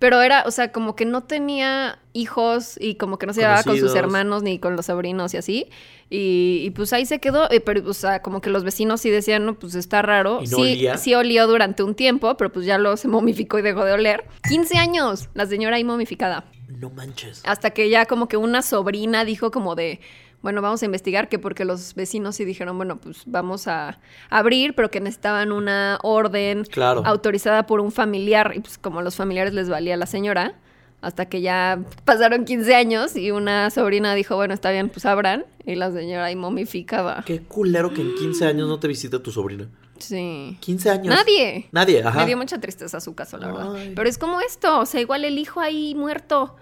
Pero 0.03 0.21
era, 0.21 0.43
o 0.49 0.51
sea, 0.51 0.73
como 0.73 0.97
que 0.97 1.05
no 1.05 1.23
tenía 1.23 2.01
hijos 2.13 2.77
y 2.81 2.97
como 2.97 3.19
que 3.21 3.27
no 3.27 3.33
se 3.33 3.41
llevaba 3.43 3.63
con 3.63 3.79
sus 3.79 3.95
hermanos 3.95 4.43
ni 4.43 4.59
con 4.59 4.75
los 4.75 4.87
sobrinos 4.87 5.33
y 5.33 5.37
así. 5.37 5.69
Y, 6.11 6.65
y, 6.67 6.71
pues 6.71 6.93
ahí 6.93 7.07
se 7.07 7.21
quedó. 7.21 7.49
eh, 7.53 7.61
Pero, 7.61 7.89
o 7.89 7.95
sea, 7.95 8.21
como 8.21 8.41
que 8.41 8.51
los 8.51 8.65
vecinos 8.65 9.01
sí 9.01 9.11
decían, 9.11 9.47
no, 9.47 9.55
pues 9.57 9.77
está 9.77 10.03
raro. 10.03 10.41
¿Y 10.43 10.49
no 10.49 10.57
sí, 10.57 10.63
olía? 10.73 10.99
sí 10.99 11.15
olió 11.15 11.47
durante 11.47 11.85
un 11.85 11.95
tiempo, 11.95 12.37
pero 12.37 12.51
pues 12.51 12.67
ya 12.67 12.79
lo 12.79 12.97
se 12.97 13.07
momificó 13.07 13.61
y 13.61 13.63
dejó 13.63 13.85
de 13.85 13.93
oler. 13.93 14.25
15 14.49 14.77
años, 14.77 15.29
la 15.35 15.47
señora 15.47 15.77
ahí 15.77 15.85
momificada. 15.85 16.47
No 16.67 16.91
manches. 16.91 17.41
Hasta 17.45 17.71
que 17.71 17.89
ya 17.89 18.07
como 18.07 18.27
que 18.27 18.37
una 18.37 18.63
sobrina 18.63 19.25
dijo 19.25 19.53
como 19.53 19.77
de, 19.77 20.01
bueno, 20.43 20.61
vamos 20.61 20.83
a 20.83 20.85
investigar, 20.87 21.29
que 21.29 21.39
porque 21.39 21.65
los 21.65 21.95
vecinos 21.95 22.37
sí 22.37 22.45
dijeron, 22.45 22.77
bueno, 22.77 22.99
pues 22.99 23.23
vamos 23.27 23.69
a 23.69 23.99
abrir, 24.29 24.75
pero 24.75 24.91
que 24.91 25.01
necesitaban 25.01 25.53
una 25.53 25.99
orden 26.03 26.65
Claro. 26.65 27.03
autorizada 27.07 27.67
por 27.67 27.81
un 27.81 27.93
familiar, 27.93 28.53
y 28.55 28.61
pues 28.61 28.77
como 28.79 28.99
a 28.99 29.03
los 29.03 29.17
familiares 29.17 29.55
les 29.55 29.69
valía 29.69 29.97
la 29.97 30.07
señora, 30.07 30.55
hasta 31.01 31.27
que 31.27 31.41
ya 31.41 31.81
pasaron 32.05 32.45
15 32.45 32.75
años 32.77 33.17
y 33.17 33.31
una 33.33 33.71
sobrina 33.71 34.15
dijo, 34.15 34.37
bueno, 34.37 34.55
está 34.55 34.71
bien, 34.71 34.89
pues 34.89 35.05
abran, 35.07 35.45
y 35.67 35.75
la 35.75 35.91
señora 35.91 36.27
ahí 36.27 36.37
momificada. 36.37 37.23
Qué 37.27 37.41
culero 37.43 37.93
que 37.93 38.03
en 38.03 38.15
15 38.15 38.47
años 38.47 38.69
no 38.69 38.79
te 38.79 38.89
visite 38.89 39.19
tu 39.19 39.31
sobrina. 39.33 39.69
Sí. 39.99 40.57
15 40.61 40.91
años. 40.91 41.15
Nadie. 41.15 41.69
Nadie, 41.71 42.03
ajá. 42.03 42.21
Me 42.21 42.27
dio 42.27 42.37
mucha 42.37 42.59
tristeza 42.61 43.01
su 43.01 43.15
caso, 43.15 43.37
la 43.39 43.47
verdad. 43.49 43.75
Pero 43.95 44.09
es 44.09 44.19
como 44.19 44.41
esto, 44.41 44.81
o 44.81 44.87
sea, 44.87 45.01
igual 45.01 45.25
el 45.25 45.39
hijo 45.39 45.61
ahí 45.61 45.95
muerto. 45.95 46.57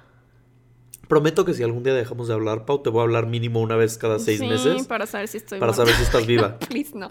Prometo 1.11 1.45
que 1.45 1.52
si 1.52 1.62
algún 1.64 1.83
día 1.83 1.93
dejamos 1.93 2.29
de 2.29 2.35
hablar, 2.35 2.64
Pau, 2.64 2.83
te 2.83 2.88
voy 2.88 3.00
a 3.00 3.02
hablar 3.02 3.26
mínimo 3.26 3.61
una 3.61 3.75
vez 3.76 3.99
cada 3.99 4.19
seis 4.21 4.38
Sí, 4.38 4.47
meses. 4.47 4.87
para 4.87 5.07
saber 5.07 5.26
si 5.29 5.37
estoy 5.38 5.59
para 5.59 5.73
muerta. 5.73 5.83
saber 5.85 5.95
si 5.97 6.02
estás 6.05 6.25
viva. 6.26 6.59
Please, 6.71 6.97
no. 6.97 7.09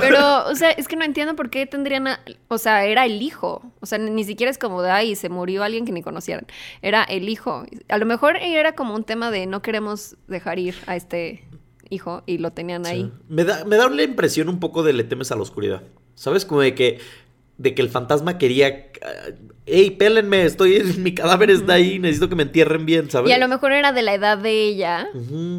Pero, 0.00 0.46
o 0.46 0.54
sea, 0.54 0.70
es 0.70 0.86
que 0.86 0.94
no 0.96 1.04
entiendo 1.04 1.34
por 1.36 1.48
qué 1.50 1.66
tendrían. 1.66 2.06
a- 2.06 2.20
o 2.48 2.58
sea, 2.58 2.84
era 2.84 3.06
el 3.06 3.22
hijo. 3.22 3.62
O 3.80 3.86
sea, 3.86 3.98
ni, 3.98 4.24
siquiera 4.24 4.50
es 4.50 4.58
como 4.58 4.82
de 4.82 4.90
ay, 4.90 5.16
se 5.16 5.28
murió 5.30 5.62
alguien 5.64 5.84
que 5.86 5.92
ni 5.92 6.02
conocieran. 6.02 6.46
Era 6.82 7.02
el 7.04 7.28
hijo. 7.28 7.64
A 7.88 7.98
lo 7.98 8.06
mejor 8.06 8.36
era 8.36 8.74
como 8.74 8.94
un 8.94 9.04
tema 9.04 9.30
de 9.30 9.46
no 9.46 9.62
queremos 9.62 10.16
dejar 10.28 10.58
ir 10.58 10.74
a 10.86 10.94
este 10.94 11.42
hijo 11.88 12.22
y 12.26 12.38
lo 12.38 12.52
tenían 12.52 12.84
ahí. 12.86 13.04
Sí. 13.04 13.12
Me 13.30 13.44
da, 13.44 13.64
me 13.64 13.76
da 13.76 13.88
la 13.88 14.02
impresión 14.02 14.48
un 14.50 14.60
poco 14.60 14.82
de 14.82 14.92
le 14.92 15.02
temes 15.04 15.32
a 15.32 15.36
la 15.36 15.42
oscuridad. 15.42 15.82
¿Sabes? 16.14 16.44
Como 16.44 16.60
de 16.60 16.74
que, 16.74 16.98
de 17.60 17.74
que 17.74 17.82
el 17.82 17.90
fantasma 17.90 18.38
quería. 18.38 18.86
¡Ey, 19.66 19.90
pélenme! 19.90 20.44
Estoy, 20.44 20.82
mi 20.98 21.14
cadáver 21.14 21.50
está 21.50 21.74
ahí, 21.74 21.98
necesito 21.98 22.28
que 22.28 22.34
me 22.34 22.42
entierren 22.44 22.86
bien, 22.86 23.10
¿sabes? 23.10 23.30
Y 23.30 23.32
a 23.32 23.38
lo 23.38 23.48
mejor 23.48 23.72
era 23.72 23.92
de 23.92 24.02
la 24.02 24.14
edad 24.14 24.38
de 24.38 24.50
ella. 24.64 25.08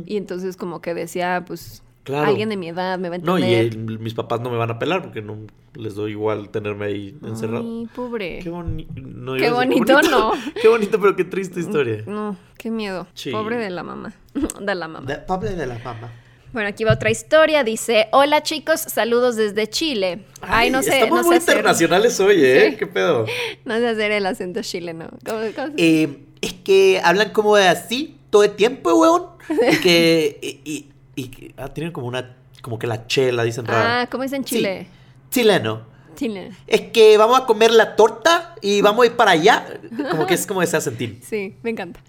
Y 0.05 0.17
entonces, 0.17 0.57
como 0.57 0.81
que 0.81 0.93
decía, 0.93 1.43
pues, 1.47 1.83
Claro. 2.03 2.27
alguien 2.29 2.49
de 2.49 2.57
mi 2.57 2.67
edad 2.67 2.97
me 2.97 3.09
va 3.09 3.15
a 3.17 3.19
No, 3.19 3.37
entender. 3.37 3.65
y 3.65 3.77
el- 3.77 3.99
mis 3.99 4.15
papás 4.15 4.41
no 4.41 4.49
me 4.49 4.57
van 4.57 4.71
a 4.71 4.79
pelar 4.79 5.03
porque 5.03 5.21
no 5.21 5.37
les 5.75 5.93
doy 5.93 6.11
igual 6.11 6.49
tenerme 6.49 6.85
ahí 6.85 7.15
encerrado. 7.23 7.63
Ay, 7.63 7.87
pobre. 7.95 8.39
Qué, 8.41 8.49
boni- 8.49 8.87
no, 8.95 9.35
Qué 9.35 9.51
bonito, 9.51 10.01
¿no? 10.09 10.31
Qué 10.61 10.67
bonito, 10.67 10.99
pero 10.99 11.15
qué 11.15 11.25
triste 11.25 11.59
historia. 11.59 12.01
No, 12.07 12.35
qué 12.57 12.71
miedo. 12.71 13.05
Sí. 13.13 13.29
Pobre 13.29 13.57
de 13.57 13.69
la 13.69 13.83
mamá. 13.83 14.13
de 14.59 14.73
la 14.75 14.87
mamá. 14.87 15.05
De- 15.05 15.17
Pablo 15.19 15.51
de 15.51 15.67
la 15.67 15.77
mamá. 15.77 16.11
Bueno, 16.53 16.67
aquí 16.69 16.83
va 16.83 16.93
otra 16.93 17.09
historia. 17.09 17.63
Dice: 17.63 18.07
Hola 18.11 18.43
chicos, 18.43 18.81
saludos 18.81 19.35
desde 19.35 19.67
Chile. 19.69 20.25
Ay, 20.41 20.69
no 20.69 20.81
sé, 20.83 20.95
Estamos 20.95 21.17
no 21.19 21.23
sé 21.23 21.27
muy 21.29 21.37
hacer, 21.37 21.55
internacionales 21.57 22.19
hoy, 22.19 22.43
¿eh? 22.43 22.71
Sí. 22.71 22.77
¿Qué 22.77 22.87
pedo? 22.87 23.25
no 23.65 23.77
sé 23.77 23.87
hacer 23.87 24.11
el 24.11 24.25
acento 24.25 24.61
chileno. 24.61 25.09
¿Cómo, 25.25 25.39
cómo 25.55 25.67
se- 25.67 25.73
Eh, 26.03 26.17
es 26.41 26.53
que 26.53 26.99
hablan 27.03 27.29
como 27.31 27.55
así 27.55 28.17
todo 28.29 28.43
el 28.43 28.51
tiempo, 28.51 28.93
weón. 28.93 29.27
Y 29.71 29.77
que. 29.81 30.39
Y, 30.65 30.89
y- 31.15 31.53
ah, 31.57 31.69
tienen 31.69 31.93
como 31.93 32.07
una. 32.07 32.35
Como 32.61 32.77
que 32.77 32.85
la 32.87 33.07
chela, 33.07 33.43
dicen 33.43 33.65
rara. 33.65 34.01
ah, 34.01 34.07
¿cómo 34.07 34.23
es 34.23 34.33
en 34.33 34.45
Sí, 34.45 34.55
Chile? 34.57 34.87
chileno. 35.31 35.87
Chile. 36.21 36.51
Es 36.67 36.81
que 36.81 37.17
vamos 37.17 37.39
a 37.39 37.45
comer 37.47 37.71
la 37.71 37.95
torta 37.95 38.53
y 38.61 38.81
vamos 38.81 39.01
a 39.01 39.05
ir 39.07 39.13
para 39.13 39.31
allá. 39.31 39.65
Como 40.11 40.27
que 40.27 40.35
es 40.35 40.45
como 40.45 40.61
ese 40.61 40.77
acentín. 40.77 41.19
Sí, 41.23 41.55
me 41.63 41.71
encanta. 41.71 41.99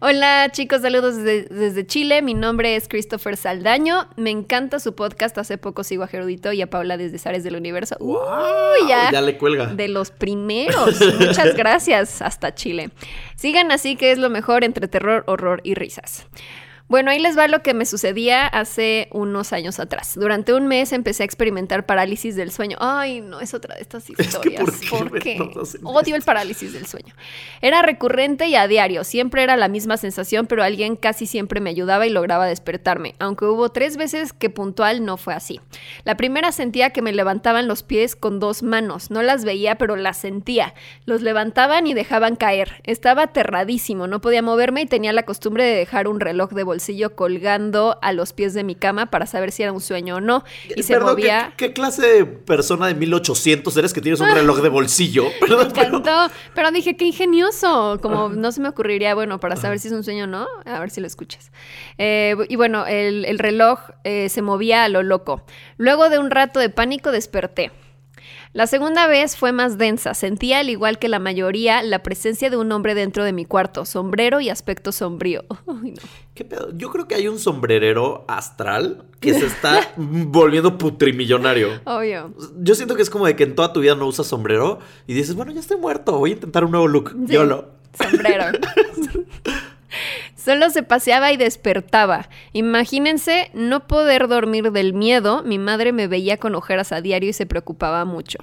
Hola 0.00 0.50
chicos, 0.52 0.82
saludos 0.82 1.16
desde, 1.16 1.44
desde 1.44 1.86
Chile. 1.86 2.20
Mi 2.20 2.34
nombre 2.34 2.76
es 2.76 2.88
Christopher 2.88 3.38
Saldaño. 3.38 4.10
Me 4.16 4.28
encanta 4.28 4.80
su 4.80 4.94
podcast. 4.94 5.38
Hace 5.38 5.56
poco 5.56 5.82
sigo 5.82 6.02
a 6.02 6.08
Gerudito 6.08 6.52
y 6.52 6.60
a 6.60 6.68
Paula 6.68 6.98
desde 6.98 7.18
Zares 7.18 7.42
del 7.42 7.56
Universo. 7.56 7.96
Uy, 8.00 8.86
ya. 8.86 9.10
Ya 9.10 9.22
le 9.22 9.38
cuelga. 9.38 9.68
De 9.68 9.88
los 9.88 10.10
primeros. 10.10 11.00
Muchas 11.18 11.56
gracias. 11.56 12.20
Hasta 12.20 12.54
Chile. 12.54 12.90
Sigan 13.34 13.72
así 13.72 13.96
que 13.96 14.12
es 14.12 14.18
lo 14.18 14.28
mejor 14.28 14.62
entre 14.64 14.88
terror, 14.88 15.24
horror 15.26 15.62
y 15.64 15.72
risas. 15.72 16.26
Bueno, 16.94 17.10
ahí 17.10 17.18
les 17.18 17.36
va 17.36 17.48
lo 17.48 17.60
que 17.60 17.74
me 17.74 17.86
sucedía 17.86 18.46
hace 18.46 19.08
unos 19.10 19.52
años 19.52 19.80
atrás. 19.80 20.12
Durante 20.14 20.54
un 20.54 20.68
mes 20.68 20.92
empecé 20.92 21.24
a 21.24 21.26
experimentar 21.26 21.86
parálisis 21.86 22.36
del 22.36 22.52
sueño. 22.52 22.76
Ay, 22.80 23.20
no, 23.20 23.40
es 23.40 23.52
otra 23.52 23.74
de 23.74 23.80
estas 23.80 24.04
que, 24.04 24.12
historias. 24.22 24.62
¿por 24.62 25.10
qué 25.18 25.34
¿Por 25.36 25.50
qué? 25.50 25.80
Odio 25.82 26.14
el 26.14 26.22
parálisis 26.22 26.72
del 26.72 26.86
sueño. 26.86 27.12
Era 27.60 27.82
recurrente 27.82 28.46
y 28.46 28.54
a 28.54 28.68
diario. 28.68 29.02
Siempre 29.02 29.42
era 29.42 29.56
la 29.56 29.66
misma 29.66 29.96
sensación, 29.96 30.46
pero 30.46 30.62
alguien 30.62 30.94
casi 30.94 31.26
siempre 31.26 31.60
me 31.60 31.70
ayudaba 31.70 32.06
y 32.06 32.10
lograba 32.10 32.46
despertarme. 32.46 33.16
Aunque 33.18 33.46
hubo 33.46 33.70
tres 33.70 33.96
veces 33.96 34.32
que 34.32 34.48
puntual 34.48 35.04
no 35.04 35.16
fue 35.16 35.34
así. 35.34 35.60
La 36.04 36.16
primera 36.16 36.52
sentía 36.52 36.90
que 36.90 37.02
me 37.02 37.12
levantaban 37.12 37.66
los 37.66 37.82
pies 37.82 38.14
con 38.14 38.38
dos 38.38 38.62
manos. 38.62 39.10
No 39.10 39.20
las 39.24 39.44
veía, 39.44 39.78
pero 39.78 39.96
las 39.96 40.18
sentía. 40.18 40.74
Los 41.06 41.22
levantaban 41.22 41.88
y 41.88 41.94
dejaban 41.94 42.36
caer. 42.36 42.80
Estaba 42.84 43.22
aterradísimo. 43.22 44.06
No 44.06 44.20
podía 44.20 44.42
moverme 44.42 44.82
y 44.82 44.86
tenía 44.86 45.12
la 45.12 45.24
costumbre 45.24 45.64
de 45.64 45.74
dejar 45.74 46.06
un 46.06 46.20
reloj 46.20 46.52
de 46.52 46.62
bolsillo 46.62 46.83
colgando 47.14 47.98
a 48.02 48.12
los 48.12 48.32
pies 48.32 48.54
de 48.54 48.64
mi 48.64 48.74
cama 48.74 49.06
para 49.10 49.26
saber 49.26 49.52
si 49.52 49.62
era 49.62 49.72
un 49.72 49.80
sueño 49.80 50.16
o 50.16 50.20
no. 50.20 50.44
Y 50.76 50.82
se 50.82 50.94
Perdón, 50.94 51.10
movía. 51.12 51.52
¿qué, 51.56 51.68
qué 51.68 51.72
clase 51.72 52.06
de 52.06 52.26
persona 52.26 52.86
de 52.86 52.94
1800 52.94 53.76
eres 53.76 53.92
que 53.92 54.00
tienes 54.00 54.20
un 54.20 54.30
reloj 54.30 54.60
de 54.60 54.68
bolsillo? 54.68 55.24
Perdón, 55.40 55.68
Me 55.68 55.74
pero- 55.74 55.98
encantó. 55.98 56.34
Pero 56.54 56.70
dije, 56.70 56.96
qué 56.96 57.06
ingenioso. 57.06 57.98
Como 58.02 58.28
no 58.30 58.52
se 58.52 58.60
me 58.60 58.68
ocurriría, 58.68 59.14
bueno, 59.14 59.40
para 59.40 59.56
saber 59.56 59.78
si 59.80 59.88
es 59.88 59.94
un 59.94 60.04
sueño 60.04 60.24
o 60.24 60.28
no, 60.28 60.46
a 60.64 60.78
ver 60.80 60.90
si 60.90 61.00
lo 61.00 61.06
escuchas. 61.06 61.50
Eh, 61.98 62.36
y 62.48 62.56
bueno, 62.56 62.86
el, 62.86 63.24
el 63.24 63.38
reloj 63.38 63.80
eh, 64.04 64.28
se 64.28 64.42
movía 64.42 64.84
a 64.84 64.88
lo 64.88 65.02
loco. 65.02 65.42
Luego 65.76 66.08
de 66.10 66.18
un 66.18 66.30
rato 66.30 66.60
de 66.60 66.68
pánico 66.70 67.10
desperté. 67.12 67.70
La 68.54 68.68
segunda 68.68 69.08
vez 69.08 69.36
fue 69.36 69.50
más 69.50 69.78
densa. 69.78 70.14
Sentía, 70.14 70.60
al 70.60 70.70
igual 70.70 71.00
que 71.00 71.08
la 71.08 71.18
mayoría, 71.18 71.82
la 71.82 72.04
presencia 72.04 72.50
de 72.50 72.56
un 72.56 72.70
hombre 72.70 72.94
dentro 72.94 73.24
de 73.24 73.32
mi 73.32 73.44
cuarto, 73.44 73.84
sombrero 73.84 74.40
y 74.40 74.48
aspecto 74.48 74.92
sombrío. 74.92 75.44
Ay, 75.66 75.90
no. 75.90 76.02
¿Qué 76.34 76.44
pedo? 76.44 76.68
Yo 76.72 76.88
creo 76.90 77.08
que 77.08 77.16
hay 77.16 77.26
un 77.26 77.40
sombrerero 77.40 78.24
astral 78.28 79.06
que 79.18 79.34
se 79.34 79.46
está 79.46 79.92
volviendo 79.96 80.78
putrimillonario. 80.78 81.80
Obvio. 81.84 82.32
Yo 82.60 82.76
siento 82.76 82.94
que 82.94 83.02
es 83.02 83.10
como 83.10 83.26
de 83.26 83.34
que 83.34 83.42
en 83.42 83.56
toda 83.56 83.72
tu 83.72 83.80
vida 83.80 83.96
no 83.96 84.06
usas 84.06 84.28
sombrero 84.28 84.78
y 85.08 85.14
dices, 85.14 85.34
bueno, 85.34 85.50
ya 85.50 85.58
estoy 85.58 85.78
muerto, 85.78 86.16
voy 86.16 86.30
a 86.30 86.34
intentar 86.34 86.64
un 86.64 86.70
nuevo 86.70 86.86
look. 86.86 87.10
Sí. 87.10 87.32
Yolo. 87.32 87.70
Sombrero. 87.98 88.44
Solo 90.44 90.68
se 90.68 90.82
paseaba 90.82 91.32
y 91.32 91.38
despertaba. 91.38 92.28
Imagínense 92.52 93.50
no 93.54 93.86
poder 93.86 94.28
dormir 94.28 94.72
del 94.72 94.92
miedo. 94.92 95.42
Mi 95.42 95.58
madre 95.58 95.92
me 95.92 96.06
veía 96.06 96.36
con 96.36 96.54
ojeras 96.54 96.92
a 96.92 97.00
diario 97.00 97.30
y 97.30 97.32
se 97.32 97.46
preocupaba 97.46 98.04
mucho. 98.04 98.38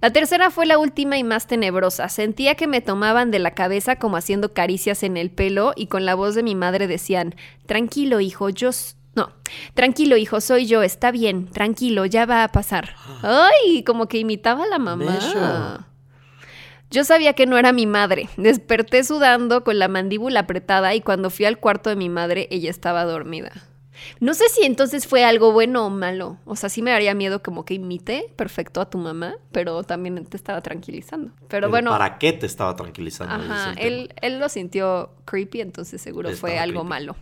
La 0.00 0.12
tercera 0.12 0.50
fue 0.50 0.66
la 0.66 0.78
última 0.78 1.16
y 1.16 1.22
más 1.22 1.46
tenebrosa. 1.46 2.08
Sentía 2.08 2.56
que 2.56 2.66
me 2.66 2.80
tomaban 2.80 3.30
de 3.30 3.38
la 3.38 3.52
cabeza 3.52 3.96
como 3.96 4.16
haciendo 4.16 4.52
caricias 4.52 5.04
en 5.04 5.16
el 5.16 5.30
pelo 5.30 5.74
y 5.76 5.86
con 5.86 6.04
la 6.04 6.16
voz 6.16 6.34
de 6.34 6.42
mi 6.42 6.56
madre 6.56 6.88
decían, 6.88 7.36
tranquilo 7.66 8.18
hijo, 8.18 8.48
yo... 8.48 8.70
No, 9.14 9.32
tranquilo 9.74 10.16
hijo, 10.16 10.40
soy 10.40 10.66
yo, 10.66 10.82
está 10.82 11.12
bien, 11.12 11.48
tranquilo, 11.48 12.04
ya 12.04 12.26
va 12.26 12.42
a 12.42 12.48
pasar. 12.48 12.94
Ay, 13.22 13.84
como 13.84 14.06
que 14.06 14.18
imitaba 14.18 14.64
a 14.64 14.68
la 14.68 14.78
mamá. 14.78 15.88
Yo 16.90 17.04
sabía 17.04 17.34
que 17.34 17.46
no 17.46 17.58
era 17.58 17.72
mi 17.72 17.86
madre. 17.86 18.28
Desperté 18.36 19.04
sudando 19.04 19.62
con 19.64 19.78
la 19.78 19.88
mandíbula 19.88 20.40
apretada 20.40 20.94
y 20.94 21.00
cuando 21.00 21.30
fui 21.30 21.44
al 21.44 21.58
cuarto 21.58 21.90
de 21.90 21.96
mi 21.96 22.08
madre 22.08 22.48
ella 22.50 22.70
estaba 22.70 23.04
dormida. 23.04 23.52
No 24.20 24.34
sé 24.34 24.48
si 24.48 24.64
entonces 24.64 25.06
fue 25.06 25.24
algo 25.24 25.52
bueno 25.52 25.86
o 25.86 25.90
malo. 25.90 26.38
O 26.44 26.56
sea, 26.56 26.68
sí 26.68 26.82
me 26.82 26.90
daría 26.90 27.14
miedo 27.14 27.42
como 27.42 27.64
que 27.64 27.74
imite 27.74 28.32
perfecto 28.36 28.80
a 28.80 28.88
tu 28.88 28.98
mamá, 28.98 29.34
pero 29.52 29.82
también 29.82 30.24
te 30.24 30.36
estaba 30.36 30.60
tranquilizando. 30.60 31.32
Pero, 31.48 31.68
bueno, 31.68 31.90
¿Para 31.90 32.18
qué 32.18 32.32
te 32.32 32.46
estaba 32.46 32.74
tranquilizando? 32.76 33.34
Ajá, 33.34 33.74
él, 33.78 34.14
él 34.20 34.38
lo 34.38 34.48
sintió 34.48 35.10
creepy, 35.24 35.60
entonces 35.60 36.00
seguro 36.00 36.30
fue 36.30 36.58
algo 36.58 36.80
creepy. 36.80 36.88
malo. 36.88 37.16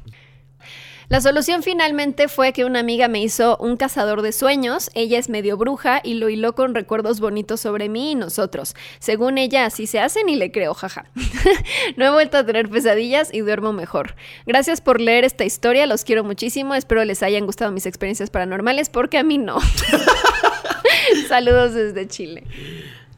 La 1.08 1.20
solución 1.20 1.62
finalmente 1.62 2.26
fue 2.26 2.52
que 2.52 2.64
una 2.64 2.80
amiga 2.80 3.06
me 3.06 3.22
hizo 3.22 3.56
un 3.58 3.76
cazador 3.76 4.22
de 4.22 4.32
sueños. 4.32 4.90
Ella 4.94 5.20
es 5.20 5.28
medio 5.28 5.56
bruja 5.56 6.00
y 6.02 6.14
lo 6.14 6.28
hiló 6.28 6.56
con 6.56 6.75
recuerdos 6.75 7.20
bonitos 7.20 7.60
sobre 7.60 7.88
mí 7.88 8.12
y 8.12 8.14
nosotros. 8.16 8.75
Según 8.98 9.38
ella, 9.38 9.66
así 9.66 9.86
se 9.86 10.00
hacen 10.00 10.28
y 10.28 10.34
le 10.34 10.50
creo, 10.50 10.75
jaja. 10.75 11.06
no 11.96 12.04
he 12.04 12.10
vuelto 12.10 12.38
a 12.38 12.44
tener 12.44 12.68
pesadillas 12.68 13.32
y 13.32 13.40
duermo 13.40 13.72
mejor. 13.72 14.16
Gracias 14.46 14.80
por 14.80 15.00
leer 15.00 15.22
esta 15.22 15.44
historia, 15.44 15.86
los 15.86 16.02
quiero 16.02 16.25
muchísimo. 16.25 16.75
Espero 16.75 17.04
les 17.04 17.22
hayan 17.22 17.46
gustado 17.46 17.70
mis 17.70 17.86
experiencias 17.86 18.30
paranormales 18.30 18.90
porque 18.90 19.18
a 19.18 19.22
mí 19.22 19.38
no. 19.38 19.58
Saludos 21.28 21.75
desde 21.75 22.08
Chile. 22.08 22.42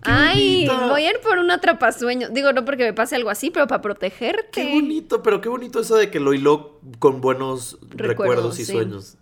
¡Qué 0.02 0.10
Ay, 0.10 0.66
bonita! 0.66 0.88
voy 0.88 1.02
a 1.04 1.10
ir 1.10 1.20
por 1.20 1.38
un 1.38 1.50
atrapasueño. 1.50 2.28
Digo, 2.30 2.52
no 2.52 2.64
porque 2.64 2.84
me 2.84 2.92
pase 2.92 3.16
algo 3.16 3.30
así, 3.30 3.50
pero 3.50 3.66
para 3.66 3.82
protegerte. 3.82 4.50
Qué 4.52 4.72
bonito, 4.74 5.22
pero 5.22 5.40
qué 5.40 5.48
bonito 5.48 5.80
eso 5.80 5.96
de 5.96 6.10
que 6.10 6.20
lo 6.20 6.32
hiló 6.34 6.78
con 6.98 7.20
buenos 7.20 7.78
recuerdos, 7.90 7.98
Recuerdos, 8.08 8.58
y 8.60 8.64
sí. 8.64 8.72
sueños. 8.72 9.16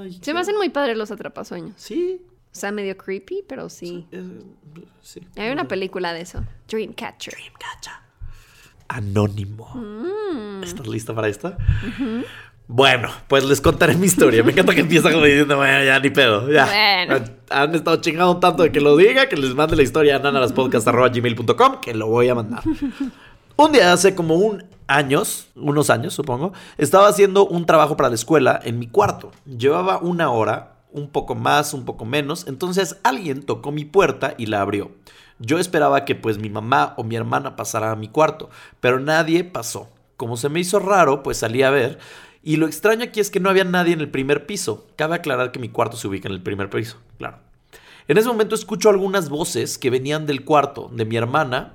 Ay, 0.00 0.12
Se 0.14 0.20
qué- 0.20 0.34
me 0.34 0.40
hacen 0.40 0.56
muy 0.56 0.68
padres 0.70 0.96
los 0.96 1.10
atrapasueños. 1.10 1.74
Sí. 1.76 2.20
O 2.50 2.54
sea, 2.60 2.72
medio 2.72 2.96
creepy, 2.96 3.44
pero 3.46 3.68
sí. 3.68 4.06
eh, 4.10 4.22
sí. 5.02 5.20
Hay 5.36 5.50
una 5.50 5.68
película 5.68 6.12
de 6.12 6.22
eso. 6.22 6.42
Dreamcatcher. 6.68 7.34
Gacha. 7.60 8.02
Anónimo. 8.88 9.70
Mm. 9.74 10.62
¿Estás 10.64 10.86
lista 10.88 11.14
para 11.14 11.28
esta? 11.28 11.56
Bueno, 12.70 13.08
pues 13.28 13.44
les 13.44 13.62
contaré 13.62 13.96
mi 13.96 14.06
historia. 14.06 14.44
Me 14.44 14.52
encanta 14.52 14.74
que 14.74 14.82
empieza 14.82 15.10
como 15.10 15.24
diciendo, 15.24 15.56
bueno, 15.56 15.82
ya 15.84 15.98
ni 16.00 16.10
pedo. 16.10 16.50
Ya. 16.50 16.66
Bueno. 17.06 17.24
Han 17.48 17.74
estado 17.74 17.96
chingando 17.96 18.36
tanto 18.36 18.62
de 18.62 18.70
que 18.70 18.82
lo 18.82 18.94
diga 18.94 19.26
que 19.26 19.36
les 19.36 19.54
mande 19.54 19.74
la 19.74 19.82
historia 19.82 20.16
a 20.16 20.18
nanaraspodcast.gmail.com 20.18 21.80
que 21.80 21.94
lo 21.94 22.08
voy 22.08 22.28
a 22.28 22.34
mandar. 22.34 22.62
Un 23.56 23.72
día 23.72 23.92
hace 23.92 24.14
como 24.14 24.34
un 24.34 24.64
años, 24.86 25.48
unos 25.56 25.88
años 25.88 26.12
supongo, 26.12 26.52
estaba 26.76 27.08
haciendo 27.08 27.46
un 27.46 27.64
trabajo 27.64 27.96
para 27.96 28.10
la 28.10 28.14
escuela 28.16 28.60
en 28.62 28.78
mi 28.78 28.86
cuarto. 28.86 29.32
Llevaba 29.46 29.98
una 29.98 30.30
hora, 30.30 30.76
un 30.92 31.08
poco 31.08 31.34
más, 31.34 31.72
un 31.72 31.86
poco 31.86 32.04
menos, 32.04 32.46
entonces 32.48 32.98
alguien 33.02 33.42
tocó 33.44 33.72
mi 33.72 33.86
puerta 33.86 34.34
y 34.36 34.44
la 34.44 34.60
abrió. 34.60 34.90
Yo 35.38 35.58
esperaba 35.58 36.04
que 36.04 36.14
pues 36.14 36.38
mi 36.38 36.50
mamá 36.50 36.92
o 36.98 37.04
mi 37.04 37.16
hermana 37.16 37.56
pasara 37.56 37.92
a 37.92 37.96
mi 37.96 38.08
cuarto, 38.08 38.50
pero 38.80 39.00
nadie 39.00 39.42
pasó. 39.42 39.88
Como 40.18 40.36
se 40.36 40.48
me 40.48 40.60
hizo 40.60 40.80
raro, 40.80 41.22
pues 41.22 41.38
salí 41.38 41.62
a 41.62 41.70
ver. 41.70 41.98
Y 42.42 42.56
lo 42.56 42.66
extraño 42.66 43.04
aquí 43.04 43.20
es 43.20 43.30
que 43.30 43.40
no 43.40 43.50
había 43.50 43.64
nadie 43.64 43.92
en 43.92 44.00
el 44.00 44.10
primer 44.10 44.46
piso. 44.46 44.86
Cabe 44.96 45.16
aclarar 45.16 45.52
que 45.52 45.58
mi 45.58 45.68
cuarto 45.68 45.96
se 45.96 46.08
ubica 46.08 46.28
en 46.28 46.34
el 46.34 46.42
primer 46.42 46.70
piso, 46.70 46.98
claro. 47.18 47.38
En 48.06 48.16
ese 48.16 48.28
momento 48.28 48.54
escucho 48.54 48.88
algunas 48.88 49.28
voces 49.28 49.76
que 49.76 49.90
venían 49.90 50.24
del 50.24 50.44
cuarto 50.44 50.90
de 50.92 51.04
mi 51.04 51.16
hermana 51.16 51.74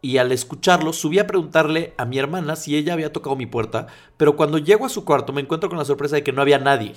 y 0.00 0.18
al 0.18 0.32
escucharlo 0.32 0.92
subí 0.92 1.20
a 1.20 1.28
preguntarle 1.28 1.94
a 1.96 2.04
mi 2.04 2.18
hermana 2.18 2.56
si 2.56 2.76
ella 2.76 2.92
había 2.92 3.12
tocado 3.12 3.36
mi 3.36 3.46
puerta, 3.46 3.86
pero 4.16 4.34
cuando 4.34 4.58
llego 4.58 4.84
a 4.84 4.88
su 4.88 5.04
cuarto 5.04 5.32
me 5.32 5.40
encuentro 5.40 5.68
con 5.68 5.78
la 5.78 5.84
sorpresa 5.84 6.16
de 6.16 6.24
que 6.24 6.32
no 6.32 6.42
había 6.42 6.58
nadie. 6.58 6.94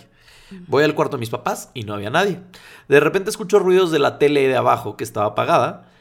Voy 0.67 0.83
al 0.83 0.95
cuarto 0.95 1.17
de 1.17 1.21
mis 1.21 1.29
papás 1.29 1.69
y 1.75 1.83
no 1.83 1.93
había 1.93 2.09
nadie. 2.09 2.39
De 2.87 2.99
repente 2.99 3.29
escucho 3.29 3.59
ruidos 3.59 3.91
de 3.91 3.99
la 3.99 4.17
tele 4.17 4.47
de 4.47 4.55
abajo 4.55 4.97
que 4.97 5.03
estaba 5.03 5.27
apagada 5.27 5.91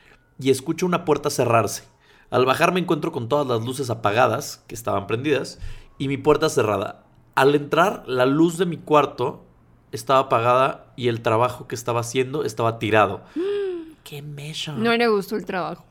y 0.40 0.50
escucho 0.50 0.86
una 0.86 1.04
puerta 1.04 1.28
cerrarse. 1.28 1.84
Al 2.30 2.46
bajar 2.46 2.72
me 2.72 2.80
encuentro 2.80 3.12
con 3.12 3.28
todas 3.28 3.46
las 3.46 3.64
luces 3.64 3.90
apagadas 3.90 4.64
que 4.66 4.74
estaban 4.74 5.06
prendidas 5.06 5.60
y 5.98 6.08
mi 6.08 6.16
puerta 6.16 6.48
cerrada. 6.48 7.04
Al 7.34 7.54
entrar, 7.54 8.04
la 8.06 8.26
luz 8.26 8.58
de 8.58 8.66
mi 8.66 8.76
cuarto 8.76 9.44
estaba 9.92 10.20
apagada 10.20 10.92
y 10.96 11.08
el 11.08 11.20
trabajo 11.20 11.66
que 11.66 11.74
estaba 11.74 12.00
haciendo 12.00 12.44
estaba 12.44 12.78
tirado. 12.78 13.22
¡Qué 14.04 14.22
mecha! 14.22 14.72
No 14.72 14.94
le 14.94 15.08
gustó 15.08 15.36
el 15.36 15.46
trabajo. 15.46 15.84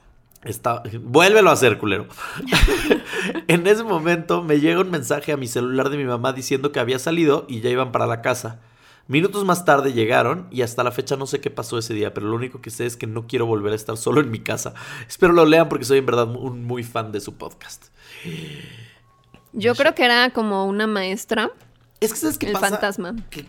Está... 0.43 0.83
Vuélvelo 1.01 1.49
a 1.49 1.53
hacer, 1.53 1.77
culero. 1.77 2.07
en 3.47 3.65
ese 3.65 3.83
momento 3.83 4.43
me 4.43 4.59
llega 4.59 4.81
un 4.81 4.91
mensaje 4.91 5.31
a 5.31 5.37
mi 5.37 5.47
celular 5.47 5.89
de 5.89 5.97
mi 5.97 6.03
mamá 6.03 6.33
diciendo 6.33 6.71
que 6.71 6.79
había 6.79 6.99
salido 6.99 7.45
y 7.47 7.61
ya 7.61 7.69
iban 7.69 7.91
para 7.91 8.05
la 8.05 8.21
casa. 8.21 8.59
Minutos 9.07 9.43
más 9.43 9.65
tarde 9.65 9.91
llegaron 9.91 10.47
y 10.49 10.61
hasta 10.61 10.83
la 10.83 10.91
fecha 10.91 11.17
no 11.17 11.27
sé 11.27 11.41
qué 11.41 11.49
pasó 11.49 11.77
ese 11.77 11.93
día, 11.93 12.13
pero 12.13 12.27
lo 12.27 12.35
único 12.35 12.61
que 12.61 12.69
sé 12.69 12.85
es 12.85 12.95
que 12.95 13.07
no 13.07 13.27
quiero 13.27 13.45
volver 13.45 13.73
a 13.73 13.75
estar 13.75 13.97
solo 13.97 14.21
en 14.21 14.31
mi 14.31 14.39
casa. 14.39 14.73
Espero 15.07 15.33
lo 15.33 15.45
lean 15.45 15.67
porque 15.67 15.85
soy 15.85 15.97
en 15.97 16.05
verdad 16.05 16.29
un 16.29 16.63
muy 16.63 16.83
fan 16.83 17.11
de 17.11 17.19
su 17.19 17.35
podcast. 17.37 17.85
Yo 19.53 19.75
creo 19.75 19.95
que 19.95 20.03
era 20.03 20.31
como 20.31 20.65
una 20.65 20.87
maestra. 20.87 21.51
Es 21.99 22.11
que 22.11 22.19
sabes 22.19 22.37
qué 22.37 22.47
El 22.47 22.53
pasa? 22.53 22.69
fantasma. 22.69 23.15
Que, 23.29 23.45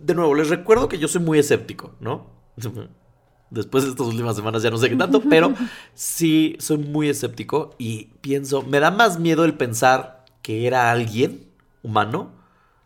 de 0.00 0.14
nuevo, 0.14 0.34
les 0.34 0.48
recuerdo 0.48 0.88
que 0.88 0.98
yo 0.98 1.08
soy 1.08 1.20
muy 1.20 1.38
escéptico, 1.38 1.94
¿no? 2.00 2.26
Después 3.50 3.84
de 3.84 3.90
estas 3.90 4.06
últimas 4.08 4.34
semanas 4.34 4.62
ya 4.62 4.70
no 4.70 4.76
sé 4.76 4.88
qué 4.90 4.96
tanto, 4.96 5.20
pero 5.30 5.54
sí 5.94 6.56
soy 6.58 6.78
muy 6.78 7.08
escéptico 7.08 7.74
y 7.78 8.06
pienso, 8.20 8.62
me 8.62 8.80
da 8.80 8.90
más 8.90 9.20
miedo 9.20 9.44
el 9.44 9.54
pensar 9.54 10.24
que 10.42 10.66
era 10.66 10.90
alguien 10.90 11.48
humano 11.82 12.32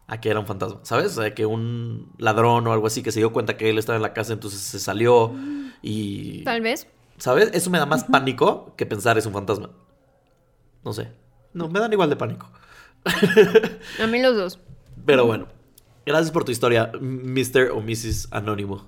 a 0.06 0.20
que 0.20 0.28
era 0.28 0.40
un 0.40 0.46
fantasma, 0.46 0.80
¿sabes? 0.82 1.16
O 1.16 1.22
sea, 1.22 1.34
que 1.34 1.46
un 1.46 2.12
ladrón 2.18 2.66
o 2.66 2.72
algo 2.72 2.86
así 2.86 3.02
que 3.02 3.12
se 3.12 3.20
dio 3.20 3.32
cuenta 3.32 3.56
que 3.56 3.70
él 3.70 3.78
estaba 3.78 3.96
en 3.96 4.02
la 4.02 4.12
casa, 4.12 4.32
entonces 4.32 4.60
se 4.60 4.80
salió 4.80 5.32
y... 5.82 6.42
Tal 6.44 6.60
vez. 6.60 6.88
¿Sabes? 7.16 7.50
Eso 7.54 7.70
me 7.70 7.78
da 7.78 7.86
más 7.86 8.04
pánico 8.04 8.74
que 8.76 8.86
pensar 8.86 9.16
es 9.16 9.24
un 9.24 9.32
fantasma. 9.32 9.70
No 10.84 10.92
sé. 10.92 11.12
No, 11.52 11.68
me 11.68 11.80
dan 11.80 11.92
igual 11.92 12.08
de 12.10 12.16
pánico. 12.16 12.48
A 14.02 14.06
mí 14.06 14.20
los 14.20 14.36
dos. 14.36 14.58
Pero 15.06 15.26
bueno, 15.26 15.46
gracias 16.06 16.30
por 16.30 16.44
tu 16.44 16.52
historia, 16.52 16.90
Mr. 17.00 17.70
o 17.72 17.80
Mrs. 17.80 18.28
Anónimo. 18.30 18.86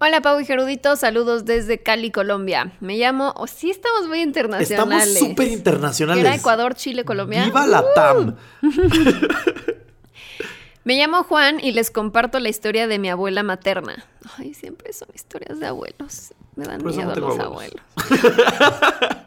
Hola 0.00 0.20
Pau 0.20 0.40
y 0.40 0.44
Gerudito, 0.44 0.96
saludos 0.96 1.44
desde 1.44 1.82
Cali, 1.82 2.10
Colombia. 2.10 2.72
Me 2.80 2.96
llamo, 2.98 3.32
o 3.36 3.46
sí 3.46 3.70
estamos 3.70 4.08
muy 4.08 4.20
Estamos 4.20 4.26
internacionales. 4.28 5.18
súper 5.18 5.48
internacionales. 5.48 6.24
Era 6.24 6.34
Ecuador, 6.34 6.74
Chile, 6.74 7.04
Colombia. 7.04 7.44
¡Viva 7.44 7.66
la 7.66 7.84
TAM! 7.94 8.34
Me 10.84 10.98
llamo 10.98 11.22
Juan 11.22 11.60
y 11.60 11.72
les 11.72 11.90
comparto 11.90 12.38
la 12.40 12.50
historia 12.50 12.86
de 12.86 12.98
mi 12.98 13.08
abuela 13.08 13.42
materna. 13.42 14.04
Ay, 14.36 14.52
siempre 14.52 14.92
son 14.92 15.08
historias 15.14 15.58
de 15.58 15.66
abuelos. 15.68 16.34
Me 16.56 16.66
dan 16.66 16.82
Por 16.82 16.90
no 16.90 16.96
miedo 16.96 17.12
tengo 17.14 17.28
los 17.28 17.38
abuelos. 17.38 17.80
abuelos. 17.96 19.16